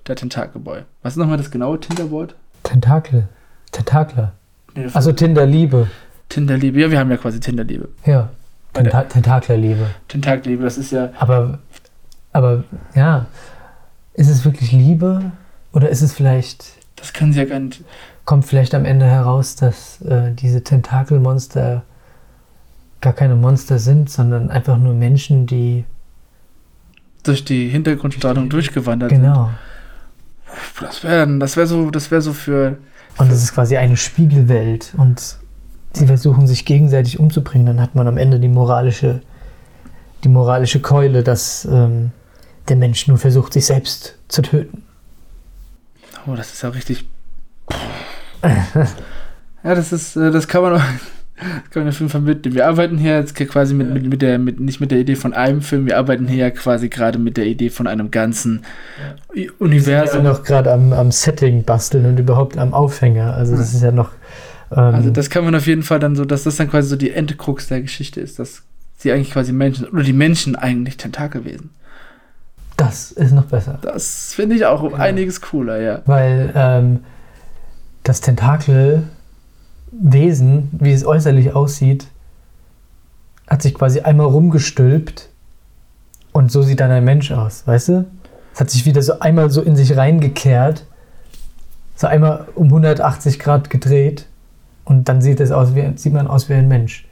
der 0.06 0.16
Tentakelboy. 0.16 0.82
Was 1.02 1.14
ist 1.14 1.18
nochmal 1.18 1.38
das 1.38 1.50
genaue 1.50 1.80
Tinderwort? 1.80 2.34
Tentakel. 2.62 3.28
Tentakler. 3.72 4.32
Nee, 4.74 4.86
Also 4.92 5.12
Tinderliebe. 5.12 5.88
Tinderliebe. 6.28 6.80
Ja, 6.80 6.90
wir 6.90 6.98
haben 6.98 7.10
ja 7.10 7.16
quasi 7.16 7.40
Tinderliebe. 7.40 7.88
Ja. 8.04 8.30
Tenta 8.74 9.02
Tentaklerliebe. 9.04 9.86
Tentakelliebe, 10.08 10.62
das 10.62 10.78
ist 10.78 10.92
ja. 10.92 11.10
Aber, 11.18 11.58
aber 12.32 12.64
ja, 12.94 13.26
ist 14.18 14.28
es 14.28 14.44
wirklich 14.44 14.72
Liebe? 14.72 15.30
Oder 15.72 15.88
ist 15.90 16.02
es 16.02 16.12
vielleicht, 16.12 16.64
Das 16.96 17.12
können 17.12 17.32
sie 17.32 17.38
ja 17.38 17.44
gar 17.44 17.60
nicht. 17.60 17.84
kommt 18.24 18.44
vielleicht 18.44 18.74
am 18.74 18.84
Ende 18.84 19.06
heraus, 19.06 19.54
dass 19.54 20.00
äh, 20.02 20.32
diese 20.32 20.64
Tentakelmonster 20.64 21.84
gar 23.00 23.12
keine 23.12 23.36
Monster 23.36 23.78
sind, 23.78 24.10
sondern 24.10 24.50
einfach 24.50 24.76
nur 24.76 24.92
Menschen, 24.92 25.46
die. 25.46 25.84
Durch 27.22 27.44
die 27.44 27.68
Hintergrundstrahlung 27.68 28.48
durchgewandert 28.48 29.10
sind. 29.10 29.22
Genau. 29.22 29.50
Das 30.80 31.04
wäre 31.04 31.38
das 31.38 31.56
wär 31.56 31.66
so, 31.66 31.90
das 31.90 32.10
wär 32.10 32.20
so 32.20 32.32
für. 32.32 32.78
Und 33.18 33.30
es 33.30 33.42
ist 33.42 33.54
quasi 33.54 33.76
eine 33.76 33.96
Spiegelwelt 33.96 34.94
und 34.96 35.38
sie 35.92 36.06
versuchen 36.06 36.46
sich 36.46 36.64
gegenseitig 36.64 37.20
umzubringen. 37.20 37.66
Dann 37.66 37.80
hat 37.80 37.94
man 37.94 38.08
am 38.08 38.16
Ende 38.16 38.40
die 38.40 38.48
moralische, 38.48 39.20
die 40.24 40.28
moralische 40.28 40.80
Keule, 40.80 41.22
dass 41.22 41.64
ähm, 41.70 42.12
der 42.68 42.76
Mensch 42.76 43.06
nur 43.08 43.18
versucht, 43.18 43.52
sich 43.52 43.66
selbst 43.66 44.16
zu 44.28 44.42
töten. 44.42 44.82
Oh, 46.26 46.34
das 46.36 46.52
ist 46.52 46.62
ja 46.62 46.68
richtig. 46.70 47.06
ja, 48.42 49.74
das 49.74 49.92
ist, 49.92 50.16
äh, 50.16 50.30
das 50.30 50.48
kann 50.48 50.62
man 50.62 50.74
auch. 50.76 50.82
Das 51.40 51.70
kann 51.70 51.84
man 51.84 51.90
auf 51.90 52.00
jeden 52.00 52.10
Fall 52.10 52.20
mitnehmen. 52.20 52.56
Wir 52.56 52.66
arbeiten 52.66 52.98
hier 52.98 53.14
jetzt 53.16 53.36
quasi 53.36 53.72
mit, 53.72 53.88
mit, 53.94 54.04
mit 54.08 54.22
der, 54.22 54.40
mit, 54.40 54.58
nicht 54.58 54.80
mit 54.80 54.90
der 54.90 54.98
Idee 54.98 55.14
von 55.14 55.34
einem 55.34 55.62
Film, 55.62 55.86
wir 55.86 55.96
arbeiten 55.96 56.26
hier 56.26 56.38
ja 56.38 56.50
quasi 56.50 56.88
gerade 56.88 57.20
mit 57.20 57.36
der 57.36 57.46
Idee 57.46 57.70
von 57.70 57.86
einem 57.86 58.10
ganzen 58.10 58.64
Wir 59.32 59.44
sind 59.44 59.60
Universum. 59.60 60.24
ja 60.24 60.32
noch 60.32 60.42
gerade 60.42 60.72
am, 60.72 60.92
am 60.92 61.12
Setting 61.12 61.62
basteln 61.62 62.06
und 62.06 62.18
überhaupt 62.18 62.58
am 62.58 62.74
Aufhänger. 62.74 63.34
Also 63.34 63.56
das 63.56 63.72
ist 63.72 63.84
ja 63.84 63.92
noch. 63.92 64.10
Ähm, 64.72 64.78
Also 64.78 65.10
das 65.10 65.30
kann 65.30 65.44
man 65.44 65.54
auf 65.54 65.68
jeden 65.68 65.84
Fall 65.84 66.00
dann 66.00 66.16
so, 66.16 66.24
dass 66.24 66.42
das 66.42 66.56
dann 66.56 66.68
quasi 66.68 66.88
so 66.88 66.96
die 66.96 67.12
Endkrux 67.12 67.68
der 67.68 67.82
Geschichte 67.82 68.20
ist, 68.20 68.40
dass 68.40 68.62
sie 68.96 69.12
eigentlich 69.12 69.30
quasi 69.30 69.52
Menschen, 69.52 69.86
oder 69.86 70.02
die 70.02 70.12
Menschen 70.12 70.56
eigentlich 70.56 70.96
Tentakelwesen. 70.96 71.70
Das 72.78 73.12
ist 73.12 73.32
noch 73.32 73.44
besser. 73.44 73.78
Das 73.82 74.32
finde 74.32 74.56
ich 74.56 74.64
auch 74.64 74.82
um 74.82 74.92
Ja. 74.92 74.98
einiges 74.98 75.42
cooler, 75.42 75.78
ja. 75.80 76.00
Weil 76.06 76.50
ähm, 76.54 77.00
das 78.04 78.22
Tentakelwesen, 78.22 79.08
wie 80.72 80.92
es 80.92 81.04
äußerlich 81.04 81.54
aussieht, 81.54 82.06
hat 83.48 83.62
sich 83.62 83.74
quasi 83.74 84.00
einmal 84.00 84.26
rumgestülpt 84.26 85.28
und 86.32 86.52
so 86.52 86.62
sieht 86.62 86.80
dann 86.80 86.90
ein 86.90 87.04
Mensch 87.04 87.30
aus, 87.32 87.66
weißt 87.66 87.88
du? 87.88 88.04
Es 88.54 88.60
hat 88.60 88.70
sich 88.70 88.84
wieder 88.86 89.02
so 89.02 89.20
einmal 89.20 89.50
so 89.50 89.62
in 89.62 89.76
sich 89.76 89.96
reingekehrt, 89.96 90.84
so 91.96 92.06
einmal 92.06 92.46
um 92.54 92.66
180 92.68 93.38
Grad 93.38 93.70
gedreht 93.70 94.26
und 94.84 95.08
dann 95.08 95.20
sieht 95.20 95.40
es 95.40 95.50
aus 95.50 95.74
wie, 95.74 95.92
sieht 95.96 96.12
man 96.12 96.26
aus 96.26 96.48
wie 96.48 96.54
ein 96.54 96.68
Mensch. 96.68 97.06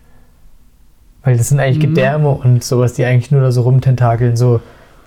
Weil 1.25 1.37
das 1.37 1.49
sind 1.49 1.59
eigentlich 1.61 1.79
Mhm. 1.79 1.95
Gedärme 1.95 2.29
und 2.31 2.63
sowas, 2.63 2.93
die 2.95 3.05
eigentlich 3.05 3.31
nur 3.31 3.41
da 3.41 3.51
so 3.51 3.63
rumtentakeln, 3.63 4.37
so 4.37 4.61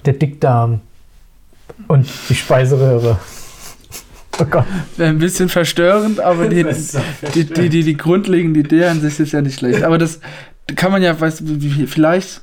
der 0.05 0.13
Dickdarm 0.13 0.81
und 1.87 2.07
die 2.29 2.35
Speiseröhre. 2.35 3.19
Oh 4.39 4.45
Gott. 4.45 4.65
Wäre 4.97 5.09
ein 5.09 5.19
bisschen 5.19 5.49
verstörend, 5.49 6.19
aber 6.19 6.47
die, 6.47 6.63
die, 7.35 7.45
die, 7.45 7.69
die, 7.69 7.83
die 7.83 7.97
grundlegende 7.97 8.61
Idee 8.61 8.85
an 8.85 9.01
sich 9.01 9.19
ist 9.19 9.33
ja 9.33 9.41
nicht 9.41 9.59
schlecht. 9.59 9.83
Aber 9.83 9.97
das 9.97 10.19
kann 10.75 10.91
man 10.91 11.01
ja, 11.01 11.19
weißt 11.19 11.41
du, 11.41 11.87
vielleicht 11.87 12.41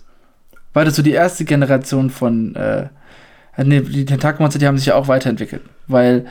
war 0.73 0.85
das 0.85 0.97
so 0.97 1.03
die 1.03 1.13
erste 1.13 1.45
Generation 1.45 2.11
von, 2.11 2.55
äh, 2.55 2.89
nee, 3.65 3.81
die 3.81 4.05
Tentakelmonster, 4.05 4.59
die 4.59 4.67
haben 4.67 4.77
sich 4.77 4.89
ja 4.89 4.95
auch 4.95 5.09
weiterentwickelt. 5.09 5.63
Weil 5.87 6.27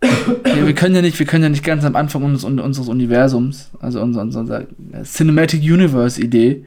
wir, 0.00 0.66
wir 0.66 0.74
können 0.74 0.94
ja 0.94 1.02
nicht, 1.02 1.18
wir 1.18 1.26
können 1.26 1.44
ja 1.44 1.48
nicht 1.48 1.64
ganz 1.64 1.84
am 1.84 1.94
Anfang 1.94 2.22
unseres, 2.24 2.44
unseres 2.44 2.88
Universums, 2.88 3.70
also 3.80 4.00
unser, 4.00 4.22
unser, 4.22 4.40
unser 4.40 4.66
Cinematic 5.04 5.62
Universe 5.62 6.20
Idee, 6.20 6.64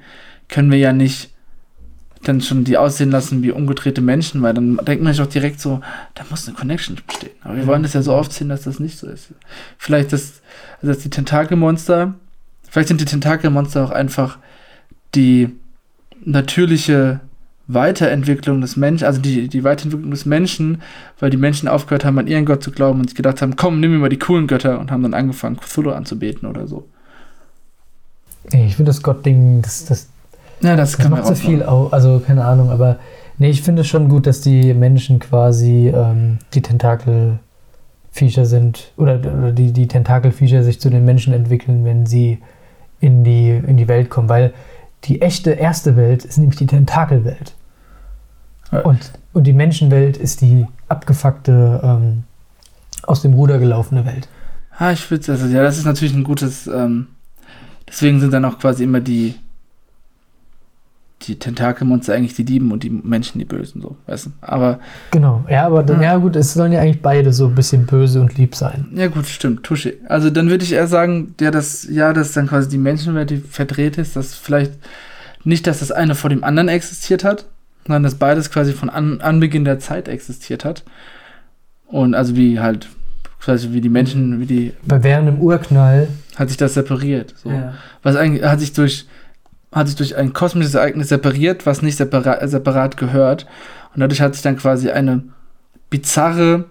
können 0.48 0.72
wir 0.72 0.80
ja 0.80 0.94
nicht 0.94 1.32
dann 2.24 2.42
schon 2.42 2.64
die 2.64 2.78
aussehen 2.78 3.12
lassen 3.12 3.44
wie 3.44 3.52
umgedrehte 3.52 4.02
Menschen, 4.02 4.42
weil 4.42 4.54
dann 4.54 4.78
denkt 4.78 5.04
man 5.04 5.14
sich 5.14 5.22
auch 5.22 5.28
direkt 5.28 5.62
so, 5.62 5.82
da 6.16 6.24
muss 6.30 6.48
eine 6.48 6.58
Connection 6.58 6.98
bestehen. 7.08 7.32
Aber 7.44 7.56
wir 7.56 7.66
wollen 7.66 7.84
das 7.84 7.94
ja 7.94 8.02
so 8.02 8.14
aufziehen, 8.14 8.50
dass 8.50 8.64
das 8.64 8.80
nicht 8.80 8.98
so 8.98 9.08
ist. 9.08 9.30
Vielleicht 9.78 10.12
das, 10.12 10.42
also 10.82 10.94
dass 10.94 11.00
die 11.00 11.10
Tentakelmonster, 11.10 12.16
vielleicht 12.70 12.90
sind 12.90 13.00
die 13.00 13.06
Tentakelmonster 13.06 13.84
auch 13.86 13.92
einfach 13.92 14.38
die 15.16 15.50
natürliche 16.26 17.22
Weiterentwicklung 17.68 18.62
des 18.62 18.76
Menschen, 18.76 19.06
also 19.06 19.22
die, 19.22 19.48
die 19.48 19.64
Weiterentwicklung 19.64 20.12
des 20.12 20.26
Menschen, 20.26 20.82
weil 21.20 21.30
die 21.30 21.38
Menschen 21.38 21.70
aufgehört 21.70 22.04
haben, 22.04 22.18
an 22.18 22.28
ihren 22.28 22.46
Gott 22.46 22.64
zu 22.64 22.72
glauben 22.72 23.00
und 23.00 23.10
sich 23.10 23.16
gedacht 23.16 23.42
haben, 23.42 23.56
komm, 23.56 23.80
nimm 23.80 23.92
mir 23.92 24.00
mal 24.00 24.10
die 24.10 24.20
coolen 24.20 24.48
Götter 24.48 24.80
und 24.80 24.92
haben 24.92 25.04
dann 25.04 25.14
angefangen, 25.14 25.58
Cthulhu 25.58 25.92
anzubeten 25.92 26.50
oder 26.50 26.68
so. 26.68 26.88
Ich 28.52 28.76
finde 28.76 28.90
das 28.90 29.04
Gott-Ding, 29.04 29.62
das, 29.62 29.86
das, 29.86 30.08
Ja, 30.62 30.76
das, 30.76 30.92
das 30.92 30.98
kann 31.00 31.12
man 31.12 31.22
macht 31.22 31.30
so 31.30 31.36
viel 31.36 31.64
au 31.64 31.88
Also, 31.88 32.20
keine 32.20 32.46
Ahnung, 32.46 32.70
aber 32.70 32.98
nee, 33.38 33.50
ich 33.50 33.62
finde 33.62 33.82
es 33.82 33.88
schon 33.88 34.10
gut, 34.10 34.28
dass 34.28 34.42
die 34.42 34.74
Menschen 34.74 35.20
quasi 35.20 35.92
ähm, 35.96 36.40
die 36.54 36.62
Tentakelviecher 36.62 38.46
sind 38.46 38.92
oder, 38.98 39.20
oder 39.20 39.52
die, 39.52 39.72
die 39.72 39.88
Tentakelviecher 39.88 40.64
sich 40.64 40.80
zu 40.80 40.90
den 40.90 41.06
Menschen 41.06 41.34
entwickeln, 41.34 41.86
wenn 41.86 42.06
sie 42.06 42.40
in 43.00 43.24
die, 43.24 43.50
in 43.50 43.78
die 43.78 43.88
Welt 43.88 44.10
kommen. 44.10 44.30
Weil 44.30 44.54
die 45.06 45.22
echte 45.22 45.52
erste 45.52 45.96
Welt 45.96 46.26
ist 46.26 46.38
nämlich 46.38 46.58
die 46.58 46.68
Tentakelwelt. 46.68 47.54
Ja. 48.72 48.82
Und, 48.82 49.14
und 49.34 49.48
die 49.48 49.54
Menschenwelt 49.54 50.18
ist 50.18 50.42
die 50.42 50.66
abgefuckte, 50.88 51.80
ähm, 51.84 52.24
aus 53.04 53.22
dem 53.22 53.34
Ruder 53.34 53.60
gelaufene 53.60 54.06
Welt. 54.06 54.28
Ah, 54.78 54.92
ich 54.92 55.10
würde 55.10 55.32
also 55.32 55.48
ja, 55.48 55.64
das 55.64 55.78
ist 55.78 55.86
natürlich 55.86 56.14
ein 56.14 56.24
gutes, 56.24 56.68
ähm, 56.68 57.08
deswegen 57.88 58.20
sind 58.20 58.32
dann 58.34 58.46
auch 58.46 58.60
quasi 58.60 58.84
immer 58.84 59.02
die 59.02 59.36
die 61.24 61.38
Tentakelmonster 61.38 62.14
eigentlich 62.14 62.36
die 62.36 62.46
Dieben 62.46 62.72
und 62.72 62.84
die 62.84 62.90
Menschen 62.90 63.40
die 63.40 63.46
Bösen, 63.46 63.82
so, 63.82 63.98
weißt 64.08 64.28
du. 64.28 64.30
Aber, 64.42 64.80
Genau, 65.12 65.44
ja, 65.50 65.66
aber 65.66 65.84
dann, 65.84 66.02
Ja. 66.02 66.14
ja 66.14 66.18
gut, 66.18 66.36
es 66.36 66.54
sollen 66.54 66.72
ja 66.72 66.80
eigentlich 66.80 67.02
beide 67.02 67.34
so 67.34 67.48
ein 67.48 67.56
bisschen 67.56 67.86
böse 67.86 68.22
und 68.22 68.38
lieb 68.38 68.56
sein. 68.56 68.88
ja 68.96 69.08
gut, 69.08 69.26
stimmt, 69.26 69.64
Tusche. 69.64 69.96
Also 70.08 70.30
dann 70.30 70.50
würde 70.50 70.64
ich 70.64 70.74
eher 70.74 70.88
sagen, 70.88 71.36
ja, 71.42 71.52
dass, 71.52 71.88
ja, 71.90 72.14
dass 72.14 72.32
dann 72.32 72.48
quasi 72.48 72.70
die 72.70 72.78
Menschenwelt, 72.78 73.30
die 73.30 73.38
verdreht 73.38 73.98
ist, 73.98 74.16
dass 74.16 74.34
vielleicht 74.34 74.74
nicht, 75.44 75.68
dass 75.68 75.80
das 75.80 75.92
eine 75.92 76.16
vor 76.16 76.30
dem 76.30 76.44
anderen 76.44 76.70
existiert 76.70 77.24
hat, 77.24 77.46
sondern 77.86 78.04
dass 78.04 78.16
beides 78.16 78.50
quasi 78.52 78.72
von 78.72 78.90
an, 78.90 79.20
Anbeginn 79.22 79.66
der 79.66 79.80
Zeit 79.80 80.08
existiert 80.08 80.64
hat. 80.64 80.84
Und 81.88 82.14
also 82.14 82.36
wie 82.36 82.60
halt, 82.60 82.88
quasi 83.42 83.72
wie 83.72 83.82
die 83.82 83.90
Menschen, 83.90 84.40
wie 84.40 84.46
die, 84.46 84.74
Weil 84.84 85.04
während 85.04 85.28
dem 85.28 85.40
Urknall 85.40 86.08
hat 86.36 86.50
sich 86.50 86.58
das 86.58 86.76
separiert. 86.76 87.34
So. 87.42 87.52
was 88.04 88.16
eigentlich 88.16 88.44
hat 88.44 88.60
sich 88.60 88.74
durch 88.74 89.06
hat 89.72 89.88
sich 89.88 89.96
durch 89.96 90.16
ein 90.16 90.34
kosmisches 90.34 90.74
Ereignis 90.74 91.10
separiert, 91.10 91.66
was 91.66 91.82
nicht 91.82 91.98
separat, 91.98 92.48
separat 92.50 92.98
gehört. 92.98 93.46
Und 93.94 94.02
dadurch 94.02 94.22
hat 94.22 94.34
sich 94.34 94.44
dann 94.44 94.58
quasi 94.58 94.90
eine 94.90 95.24
bizarre, 95.90 96.66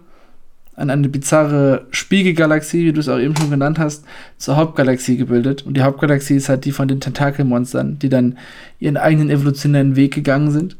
eine, 0.75 0.93
eine 0.93 1.09
bizarre 1.09 1.87
Spiegelgalaxie, 1.91 2.85
wie 2.85 2.93
du 2.93 3.01
es 3.01 3.09
auch 3.09 3.19
eben 3.19 3.37
schon 3.37 3.51
genannt 3.51 3.79
hast, 3.79 4.05
zur 4.37 4.57
Hauptgalaxie 4.57 5.17
gebildet. 5.17 5.65
Und 5.65 5.77
die 5.77 5.83
Hauptgalaxie 5.83 6.37
ist 6.37 6.49
halt 6.49 6.65
die 6.65 6.73
von 6.73 6.89
den 6.89 7.01
Tentakelmonstern, 7.01 7.99
die 7.99 8.09
dann 8.09 8.39
ihren 8.81 8.97
eigenen 8.97 9.31
evolutionären 9.31 9.97
Weg 9.97 10.15
gegangen 10.15 10.51
sind 10.51 10.77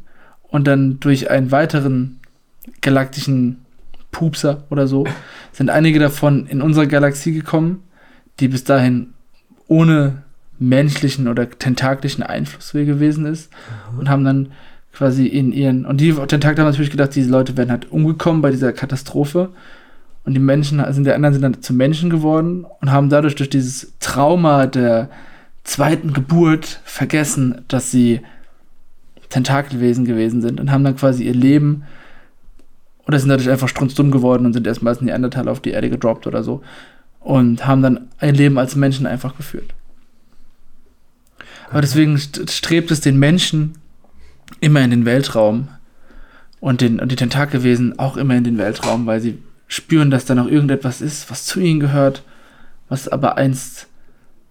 und 0.49 0.67
dann 0.67 0.99
durch 0.99 1.29
einen 1.29 1.51
weiteren 1.51 2.19
galaktischen 2.81 3.65
Pupser 4.11 4.63
oder 4.69 4.87
so 4.87 5.05
sind 5.51 5.69
einige 5.69 5.99
davon 5.99 6.47
in 6.47 6.61
unsere 6.61 6.87
Galaxie 6.87 7.31
gekommen, 7.31 7.83
die 8.39 8.47
bis 8.47 8.63
dahin 8.63 9.13
ohne 9.67 10.23
menschlichen 10.59 11.27
oder 11.27 11.49
tentakelischen 11.49 12.23
Einfluss 12.23 12.71
gewesen 12.73 13.25
ist 13.25 13.49
und 13.97 14.09
haben 14.09 14.25
dann 14.25 14.51
quasi 14.91 15.25
in 15.25 15.51
ihren 15.53 15.85
und 15.85 16.01
die 16.01 16.13
Tentakel 16.13 16.59
haben 16.59 16.71
natürlich 16.71 16.91
gedacht, 16.91 17.15
diese 17.15 17.31
Leute 17.31 17.55
werden 17.55 17.71
halt 17.71 17.91
umgekommen 17.91 18.41
bei 18.41 18.51
dieser 18.51 18.73
Katastrophe 18.73 19.49
und 20.25 20.33
die 20.33 20.39
Menschen 20.39 20.83
sind 20.93 21.05
der 21.05 21.15
anderen 21.15 21.33
sind 21.33 21.43
dann 21.43 21.61
zu 21.61 21.73
Menschen 21.73 22.09
geworden 22.09 22.65
und 22.81 22.91
haben 22.91 23.09
dadurch 23.09 23.35
durch 23.35 23.49
dieses 23.49 23.93
Trauma 23.99 24.65
der 24.67 25.09
zweiten 25.63 26.13
Geburt 26.13 26.81
vergessen, 26.83 27.61
dass 27.67 27.91
sie 27.91 28.21
Tentakelwesen 29.29 30.05
gewesen 30.05 30.41
sind 30.41 30.59
und 30.59 30.71
haben 30.71 30.83
dann 30.83 30.95
quasi 30.95 31.23
ihr 31.23 31.35
Leben 31.35 31.83
oder 33.07 33.19
sind 33.19 33.29
dadurch 33.29 33.49
einfach 33.49 33.69
strunzdumm 33.69 34.11
geworden 34.11 34.45
und 34.45 34.53
sind 34.53 34.67
erstmal 34.67 34.93
als 34.93 35.01
Neandertaler 35.01 35.51
auf 35.51 35.61
die 35.61 35.71
Erde 35.71 35.89
gedroppt 35.89 36.27
oder 36.27 36.43
so 36.43 36.61
und 37.19 37.65
haben 37.65 37.81
dann 37.81 38.07
ein 38.17 38.35
Leben 38.35 38.57
als 38.57 38.75
Menschen 38.75 39.05
einfach 39.05 39.37
geführt. 39.37 39.73
Aber 41.69 41.81
deswegen 41.81 42.15
st- 42.15 42.49
strebt 42.51 42.91
es 42.91 43.01
den 43.01 43.17
Menschen 43.19 43.75
immer 44.59 44.81
in 44.81 44.89
den 44.91 45.05
Weltraum 45.05 45.67
und, 46.59 46.81
den, 46.81 46.99
und 46.99 47.11
die 47.11 47.15
Tentakelwesen 47.15 47.99
auch 47.99 48.17
immer 48.17 48.35
in 48.35 48.43
den 48.43 48.57
Weltraum, 48.57 49.05
weil 49.05 49.21
sie 49.21 49.37
spüren, 49.67 50.09
dass 50.09 50.25
da 50.25 50.33
noch 50.35 50.47
irgendetwas 50.47 50.99
ist, 51.01 51.29
was 51.29 51.45
zu 51.45 51.59
ihnen 51.59 51.79
gehört, 51.79 52.23
was 52.89 53.07
aber 53.07 53.37
einst 53.37 53.87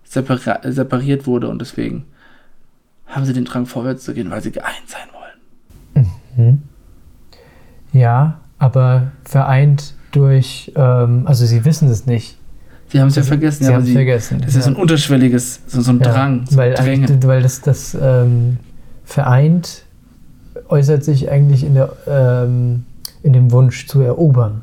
separa 0.05 0.61
separiert 0.71 1.27
wurde 1.27 1.49
und 1.49 1.61
deswegen 1.61 2.05
haben 3.07 3.25
sie 3.25 3.33
den 3.33 3.45
Drang 3.45 3.67
vorwärts 3.67 4.05
zu 4.05 4.15
gehen, 4.15 4.31
weil 4.31 4.43
sie 4.43 4.53
geeint 4.53 4.87
sein 4.87 5.09
wollen. 5.13 6.07
Mhm. 6.37 6.63
Ja, 7.93 8.41
aber 8.59 9.11
vereint 9.25 9.95
durch, 10.13 10.73
ähm, 10.77 11.27
also 11.27 11.45
sie 11.47 11.65
wissen 11.65 11.89
es 11.89 12.07
nicht. 12.07 12.37
Sie 12.90 13.01
haben 13.01 13.09
es 13.09 13.16
ja 13.16 13.22
vergessen, 13.22 13.64
Sie 13.64 13.70
ja, 13.70 13.77
haben 13.77 13.85
es 13.85 13.90
vergessen. 13.92 14.40
das 14.44 14.55
ist 14.55 14.64
so 14.64 14.70
ein 14.70 14.77
unterschwelliges, 14.77 15.61
so, 15.66 15.81
so 15.83 15.90
ein 15.92 16.01
Ja, 16.01 16.11
Drang, 16.12 16.46
so 16.48 16.57
weil, 16.57 16.74
weil 17.22 17.42
das, 17.42 17.61
das 17.61 17.96
ähm, 18.01 18.57
vereint 19.05 19.83
äußert 20.68 21.05
sich 21.05 21.31
eigentlich 21.31 21.64
in, 21.64 21.74
der, 21.74 21.92
ähm, 22.07 22.85
in 23.22 23.33
dem 23.33 23.51
Wunsch 23.53 23.87
zu 23.87 24.01
erobern. 24.01 24.62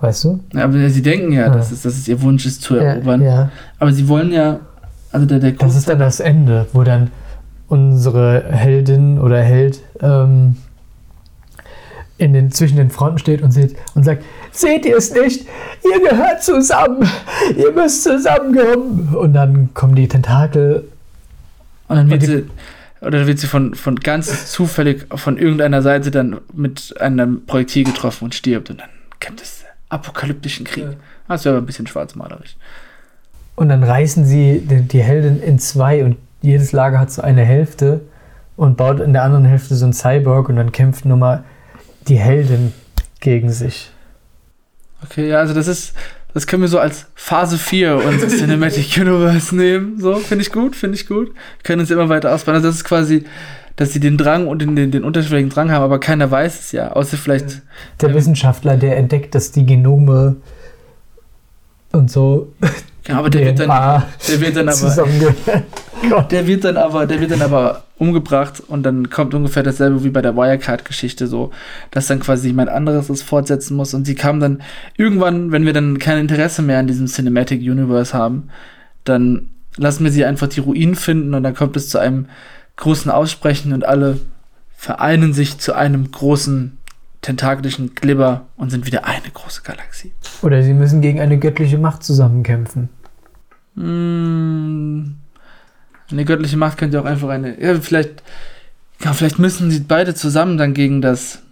Weißt 0.00 0.24
du? 0.24 0.40
Ja, 0.54 0.64
aber 0.64 0.88
sie 0.90 1.02
denken 1.02 1.32
ja, 1.32 1.42
Ja. 1.46 1.48
dass, 1.50 1.72
es, 1.72 1.82
dass 1.82 1.94
es 1.94 2.06
ihr 2.08 2.20
Wunsch 2.22 2.46
ist 2.46 2.62
zu 2.62 2.76
Ja, 2.76 2.82
erobern. 2.82 3.20
ja. 3.22 3.50
Aber 3.78 3.92
sie 3.92 4.06
wollen 4.06 4.30
ja, 4.32 4.60
Also 5.10 5.26
der, 5.26 5.38
der 5.40 5.52
Das 5.52 5.74
ist 5.76 5.88
dann 5.88 5.98
das 5.98 6.20
Ende, 6.20 6.66
wo 6.72 6.84
dann 6.84 7.10
unsere 7.68 8.44
Heldin 8.50 9.18
oder 9.18 9.40
Held 9.42 9.80
ähm, 10.00 10.56
in 12.18 12.32
den, 12.32 12.50
zwischen 12.50 12.76
den 12.76 12.90
Fronten 12.90 13.18
steht 13.18 13.42
und, 13.42 13.52
sieht, 13.52 13.76
und 13.94 14.04
sagt, 14.04 14.24
seht 14.50 14.84
ihr 14.84 14.96
es 14.96 15.12
nicht? 15.12 15.46
Ihr 15.84 16.10
gehört 16.10 16.42
zusammen. 16.42 17.08
Ihr 17.56 17.72
müsst 17.72 18.02
zusammenkommen. 18.02 19.14
Und 19.14 19.32
dann 19.32 19.72
kommen 19.72 19.94
die 19.94 20.08
Tentakel. 20.08 20.88
Und 21.86 21.96
dann 21.96 22.10
wird 22.10 22.22
Und 22.24 22.28
sie, 22.28 22.44
oder 23.00 23.26
wird 23.26 23.38
sie 23.38 23.46
von, 23.46 23.74
von 23.74 23.96
ganz 23.96 24.50
zufällig 24.50 25.06
von 25.14 25.38
irgendeiner 25.38 25.80
Seite 25.80 26.10
dann 26.10 26.40
mit 26.52 27.00
einem 27.00 27.46
Projektil 27.46 27.84
getroffen 27.84 28.24
und 28.24 28.34
stirbt. 28.34 28.70
Und 28.70 28.80
dann 28.80 28.90
kommt 29.24 29.40
es 29.40 29.64
apokalyptischen 29.88 30.66
Krieg. 30.66 30.84
Ja. 30.84 30.90
Das 31.28 31.44
wäre 31.44 31.56
aber 31.56 31.62
ein 31.62 31.66
bisschen 31.66 31.86
schwarzmalerisch. 31.86 32.56
Und 33.54 33.68
dann 33.68 33.84
reißen 33.84 34.24
sie 34.24 34.60
die, 34.60 34.82
die 34.82 35.02
Heldin 35.02 35.40
in 35.40 35.58
zwei 35.58 36.04
und 36.04 36.16
jedes 36.42 36.72
Lager 36.72 36.98
hat 36.98 37.10
so 37.10 37.22
eine 37.22 37.44
Hälfte 37.44 38.00
und 38.56 38.76
baut 38.76 39.00
in 39.00 39.12
der 39.12 39.22
anderen 39.22 39.44
Hälfte 39.44 39.74
so 39.74 39.86
ein 39.86 39.92
Cyborg 39.92 40.48
und 40.48 40.56
dann 40.56 40.72
kämpft 40.72 41.04
nur 41.04 41.16
mal 41.16 41.44
die 42.08 42.18
Heldin 42.18 42.72
gegen 43.20 43.50
sich. 43.50 43.90
Okay, 45.04 45.28
ja, 45.28 45.38
also 45.38 45.54
das 45.54 45.68
ist, 45.68 45.94
das 46.34 46.46
können 46.46 46.62
wir 46.62 46.68
so 46.68 46.78
als 46.78 47.06
Phase 47.14 47.58
4 47.58 47.96
unseres 48.04 48.36
Cinematic 48.38 48.96
Universe 48.96 49.54
nehmen. 49.54 49.98
So, 50.00 50.16
finde 50.16 50.42
ich 50.42 50.52
gut, 50.52 50.74
finde 50.74 50.96
ich 50.96 51.06
gut. 51.06 51.32
Können 51.62 51.80
uns 51.80 51.90
immer 51.90 52.08
weiter 52.08 52.34
ausbauen. 52.34 52.56
Also 52.56 52.68
das 52.68 52.76
ist 52.76 52.84
quasi, 52.84 53.24
dass 53.76 53.92
sie 53.92 54.00
den 54.00 54.16
Drang 54.18 54.48
und 54.48 54.60
den, 54.60 54.74
den, 54.74 54.90
den 54.90 55.04
unterschiedlichen 55.04 55.50
Drang 55.50 55.70
haben, 55.70 55.82
aber 55.84 56.00
keiner 56.00 56.30
weiß 56.30 56.58
es 56.60 56.72
ja. 56.72 56.92
Außer 56.92 57.16
vielleicht, 57.16 57.62
Der 58.00 58.08
Ja. 58.10 58.14
Wissenschaftler, 58.14 58.76
der 58.76 58.96
entdeckt, 58.96 59.34
dass 59.34 59.52
die 59.52 59.64
Genome 59.64 60.36
und 61.92 62.10
so 62.10 62.52
ja, 63.08 63.18
aber 63.18 63.30
der 63.30 63.46
wird 63.46 63.58
dann, 63.58 64.02
der 64.28 64.40
wird 64.40 64.56
dann 64.56 64.68
aber, 64.68 66.22
der 66.30 66.46
wird 66.46 66.64
dann 66.64 66.76
aber, 66.76 67.06
der 67.06 67.20
wird 67.20 67.30
dann 67.30 67.42
aber 67.42 67.84
umgebracht 67.96 68.60
und 68.60 68.82
dann 68.82 69.10
kommt 69.10 69.34
ungefähr 69.34 69.62
dasselbe 69.62 70.04
wie 70.04 70.10
bei 70.10 70.22
der 70.22 70.36
Wirecard-Geschichte 70.36 71.26
so, 71.26 71.50
dass 71.90 72.06
dann 72.06 72.20
quasi 72.20 72.48
jemand 72.48 72.68
anderes 72.68 73.08
es 73.08 73.22
fortsetzen 73.22 73.76
muss 73.76 73.94
und 73.94 74.04
sie 74.04 74.14
kam 74.14 74.40
dann 74.40 74.62
irgendwann, 74.96 75.52
wenn 75.52 75.64
wir 75.64 75.72
dann 75.72 75.98
kein 75.98 76.18
Interesse 76.18 76.62
mehr 76.62 76.78
an 76.78 76.86
diesem 76.86 77.06
Cinematic 77.06 77.60
Universe 77.60 78.12
haben, 78.12 78.50
dann 79.04 79.50
lassen 79.76 80.04
wir 80.04 80.12
sie 80.12 80.24
einfach 80.24 80.48
die 80.48 80.60
Ruinen 80.60 80.94
finden 80.94 81.34
und 81.34 81.42
dann 81.42 81.54
kommt 81.54 81.76
es 81.76 81.88
zu 81.88 81.98
einem 81.98 82.26
großen 82.76 83.10
Aussprechen 83.10 83.72
und 83.72 83.84
alle 83.84 84.18
vereinen 84.76 85.32
sich 85.32 85.58
zu 85.58 85.74
einem 85.74 86.10
großen 86.10 86.78
tentakelischen 87.20 87.94
Glibber 87.94 88.46
und 88.56 88.70
sind 88.70 88.86
wieder 88.86 89.04
eine 89.04 89.30
große 89.32 89.62
Galaxie. 89.62 90.12
Oder 90.42 90.62
sie 90.62 90.74
müssen 90.74 91.00
gegen 91.00 91.20
eine 91.20 91.38
göttliche 91.38 91.78
Macht 91.78 92.04
zusammenkämpfen. 92.04 92.90
Mm, 93.78 95.14
Eine 96.10 96.24
göttliche 96.24 96.56
Macht 96.56 96.78
könnte 96.78 97.00
auch 97.00 97.04
einfach 97.04 97.28
eine. 97.28 97.60
Ja, 97.60 97.78
vielleicht. 97.80 98.22
Ja, 99.04 99.12
vielleicht 99.12 99.38
müssen 99.38 99.70
sie 99.70 99.80
beide 99.80 100.14
zusammen 100.14 100.58
dann 100.58 100.74
gegen 100.74 101.00
das. 101.02 101.42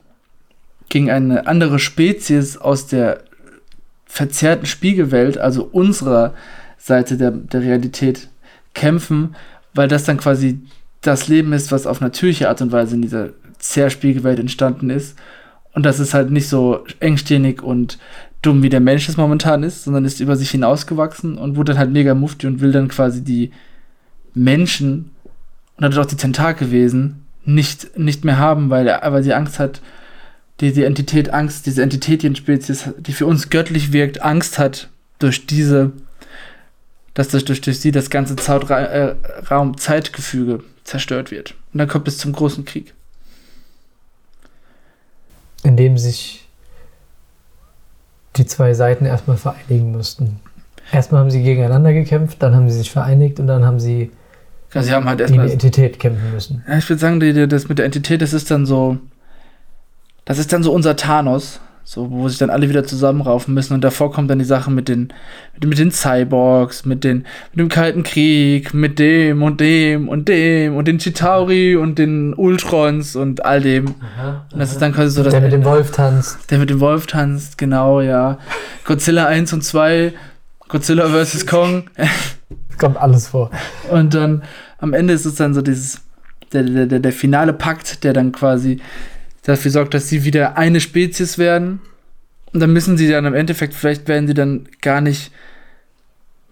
gegen 0.89 1.11
eine 1.11 1.47
andere 1.47 1.79
Spezies 1.79 2.57
aus 2.57 2.87
der 2.87 3.21
verzerrten 4.07 4.67
Spiegelwelt, 4.67 5.39
also 5.39 5.65
unserer 5.65 6.35
Seite 6.79 7.17
der, 7.17 7.33
der 7.33 7.61
Realität, 7.63 8.29
kämpfen, 8.75 9.35
weil 9.75 9.89
das 9.89 10.05
dann 10.05 10.17
quasi 10.19 10.61
das 11.03 11.29
Leben 11.29 11.53
ist, 11.53 11.73
was 11.73 11.87
auf 11.87 12.01
natürliche 12.01 12.49
Art 12.49 12.63
und 12.63 12.73
Weise 12.73 12.95
in 12.97 13.03
dieser 13.03 13.31
Zerspiegelwelt 13.59 14.39
entstanden 14.39 14.91
ist. 14.91 15.17
Und 15.73 15.85
das 15.85 16.01
ist 16.01 16.15
halt 16.15 16.31
nicht 16.31 16.49
so 16.49 16.85
engstirnig 17.01 17.63
und 17.63 17.99
dumm, 18.47 18.63
wie 18.63 18.69
der 18.69 18.81
Mensch 18.81 19.09
es 19.09 19.17
momentan 19.17 19.63
ist, 19.63 19.85
sondern 19.85 20.05
ist 20.05 20.21
über 20.21 20.37
sich 20.37 20.51
hinausgewachsen 20.51 21.39
und 21.39 21.57
wurde 21.57 21.73
dann 21.73 21.79
halt 21.79 21.93
mega 21.93 22.15
mufti 22.15 22.47
und 22.47 22.61
will 22.61 22.73
dann 22.73 22.89
quasi 22.89 23.23
die 23.23 23.51
Menschen 24.35 25.11
und 25.77 25.83
dann 25.83 25.99
auch 25.99 26.07
die 26.07 26.17
Tentakelwesen 26.17 27.27
nicht, 27.45 27.99
nicht 27.99 28.25
mehr 28.25 28.39
haben, 28.39 28.71
weil, 28.71 28.87
er, 28.87 29.13
weil 29.13 29.23
sie 29.23 29.35
Angst 29.35 29.59
hat, 29.59 29.81
die, 30.61 30.73
die 30.73 30.85
Entität 30.85 31.31
Angst, 31.31 31.67
diese 31.67 31.83
Entitetienspezies, 31.83 32.91
die 32.99 33.13
für 33.13 33.27
uns 33.27 33.51
göttlich 33.51 33.93
wirkt, 33.93 34.23
Angst 34.23 34.59
hat 34.59 34.89
durch 35.19 35.47
diese, 35.47 35.93
dass 37.15 37.29
das 37.29 37.45
durch, 37.45 37.61
durch 37.61 37.81
sie 37.81 37.93
das 37.93 38.11
ganze 38.11 38.37
Zautra 38.37 38.81
äh, 38.81 39.17
Raum-Zeitgefüge 39.51 40.63
zerstört 40.85 41.31
wird. 41.31 41.55
Und 41.73 41.79
dann 41.79 41.89
kommt 41.89 42.09
es 42.09 42.19
zum 42.19 42.33
großen 42.33 42.65
Krieg. 42.65 42.95
in 45.67 45.77
dem 45.77 45.99
sich 45.99 46.46
die 48.39 48.47
zwei 48.47 48.75
Seiten 48.75 49.05
erstmal 49.07 49.37
vereinigen 49.37 49.93
mussten. 49.93 50.41
Erstmal 50.93 51.21
haben 51.21 51.31
sie 51.31 51.43
gegeneinander 51.43 51.93
gekämpft, 51.93 52.43
dann 52.43 52.55
haben 52.55 52.71
sie 52.71 52.79
sich 52.79 52.91
vereinigt 52.91 53.41
und 53.41 53.47
dann 53.47 53.65
haben 53.65 53.81
sie 53.81 54.11
Also 54.73 54.89
sie 54.89 54.95
haben 54.95 55.07
halt 55.07 55.27
gegen 55.27 55.45
die 55.45 55.53
Entität 55.53 55.99
kämpfen 55.99 56.33
müssen. 56.33 56.65
Ja, 56.69 56.79
ich 56.79 56.89
würde 56.89 57.01
sagen, 57.01 57.21
die, 57.21 57.33
die, 57.33 57.49
das 57.49 57.69
mit 57.69 57.79
der 57.79 57.87
Entität, 57.87 58.23
das 58.23 58.33
ist 58.33 58.51
dann 58.51 58.67
so. 58.67 58.99
Das 60.25 60.39
ist 60.39 60.53
dann 60.53 60.63
so 60.63 60.73
unser 60.73 60.97
Thanos, 60.97 61.61
so, 61.89 62.11
wo 62.11 62.29
sich 62.29 62.39
dann 62.39 62.51
alle 62.51 62.69
wieder 62.69 62.83
zusammenraufen 62.83 63.55
müssen. 63.55 63.73
Und 63.73 63.85
davor 63.85 64.13
kommt 64.13 64.29
dann 64.29 64.41
die 64.41 64.45
Sache 64.45 64.73
mit 64.73 64.89
den, 64.89 65.13
mit, 65.55 65.69
mit 65.69 65.79
den 65.79 65.93
Cyborgs, 65.93 66.85
mit, 66.85 67.05
den, 67.05 67.19
mit 67.53 67.61
dem 67.61 67.69
Kalten 67.69 68.03
Krieg, 68.03 68.75
mit 68.75 68.99
dem 68.99 69.45
und 69.45 69.61
dem 69.61 70.09
und 70.09 70.29
dem 70.29 70.75
und 70.75 70.89
den 70.89 70.99
Chitauri 70.99 71.77
und 71.77 71.97
den 71.97 72.35
Ultrons 72.35 73.15
und 73.15 73.45
all 73.45 73.61
dem. 73.61 73.95
Und 74.53 74.59
das 74.59 74.73
ist 74.73 74.83
dann 74.83 74.93
quasi 74.93 75.11
so 75.11 75.23
das. 75.23 75.33
Der 75.33 75.41
mit 75.41 75.53
dem 75.53 75.65
Wolf 75.65 75.93
tanzt. 75.93 76.51
der 76.51 76.59
mit 76.59 76.71
dem 76.71 76.81
Wolf 76.81 77.07
tanzt, 77.07 77.57
genau, 77.57 78.01
ja. 78.01 78.39
Godzilla 78.85 79.27
1 79.27 79.53
und 79.53 79.63
2, 79.63 80.13
Godzilla 80.69 81.09
vs. 81.09 81.47
Kong. 81.47 81.85
Kommt 82.79 82.97
alles 82.97 83.29
vor. 83.29 83.53
Und 83.93 84.13
dann 84.13 84.43
am 84.79 84.93
Ende 84.93 85.15
ist 85.15 85.25
es 85.25 85.37
dann 85.37 85.55
so 85.55 85.63
dieses, 85.63 86.01
der, 86.53 86.65
der, 86.65 86.87
der, 86.87 86.99
der 86.99 87.13
finale 87.13 87.53
Pakt, 87.53 88.03
der 88.03 88.13
dann 88.13 88.33
quasi 88.33 88.81
dafür 89.47 89.71
sorgt, 89.71 89.95
dass 89.95 90.09
sie 90.09 90.25
wieder 90.25 90.57
eine 90.57 90.81
Spezies 90.81 91.39
werden. 91.39 91.81
Und 92.53 92.61
dann 92.61 92.73
müssen 92.73 92.97
sie 92.97 93.09
dann 93.09 93.25
im 93.25 93.35
Endeffekt, 93.35 93.75
vielleicht 93.75 94.09
werden 94.09 94.27
sie 94.27 94.35
dann 94.35 94.69
gar 94.81 95.01
nicht, 95.01 95.31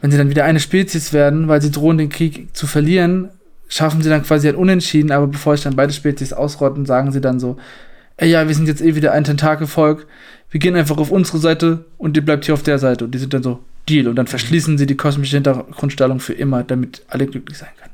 wenn 0.01 0.11
sie 0.11 0.19
dann 0.19 0.31
wieder 0.31 0.45
eine 0.45 0.61
Spezies 0.61 1.13
werden, 1.13 1.49
weil 1.49 1.63
sie 1.63 1.71
drohen, 1.71 1.99
den 1.99 2.09
Krieg 2.09 2.49
zu 2.55 2.67
verlieren, 2.67 3.31
schaffen 3.69 4.03
sie 4.03 4.11
dann 4.11 4.23
quasi 4.23 4.49
ein 4.49 4.57
Unentschieden, 4.57 5.13
aber 5.13 5.27
bevor 5.27 5.57
sich 5.57 5.65
dann 5.65 5.77
beide 5.77 5.93
Spezies 5.93 6.33
ausrotten, 6.33 6.87
sagen 6.87 7.13
sie 7.13 7.21
dann 7.21 7.41
so, 7.41 7.57
ey 8.17 8.29
ja, 8.29 8.47
wir 8.47 8.55
sind 8.55 8.69
jetzt 8.69 8.83
eh 8.83 8.95
wieder 8.95 9.13
ein 9.13 9.25
Tentakelvolk, 9.25 10.07
wir 10.51 10.61
gehen 10.61 10.77
einfach 10.77 10.99
auf 10.99 11.11
unsere 11.11 11.39
Seite 11.39 11.85
und 11.99 12.17
ihr 12.17 12.25
bleibt 12.25 12.45
hier 12.45 12.55
auf 12.55 12.63
der 12.63 12.79
Seite. 12.79 13.07
Und 13.07 13.13
die 13.13 13.19
sind 13.19 13.35
dann 13.35 13.43
so, 13.43 13.61
Deal. 13.89 14.09
Und 14.09 14.17
dann 14.17 14.27
verschließen 14.27 14.79
sie 14.79 14.87
die 14.87 14.97
kosmische 14.97 15.37
Hintergrundstellung 15.37 16.21
für 16.21 16.33
immer, 16.33 16.63
damit 16.63 17.03
alle 17.09 17.27
glücklich 17.27 17.59
sein 17.59 17.71
können. 17.79 17.94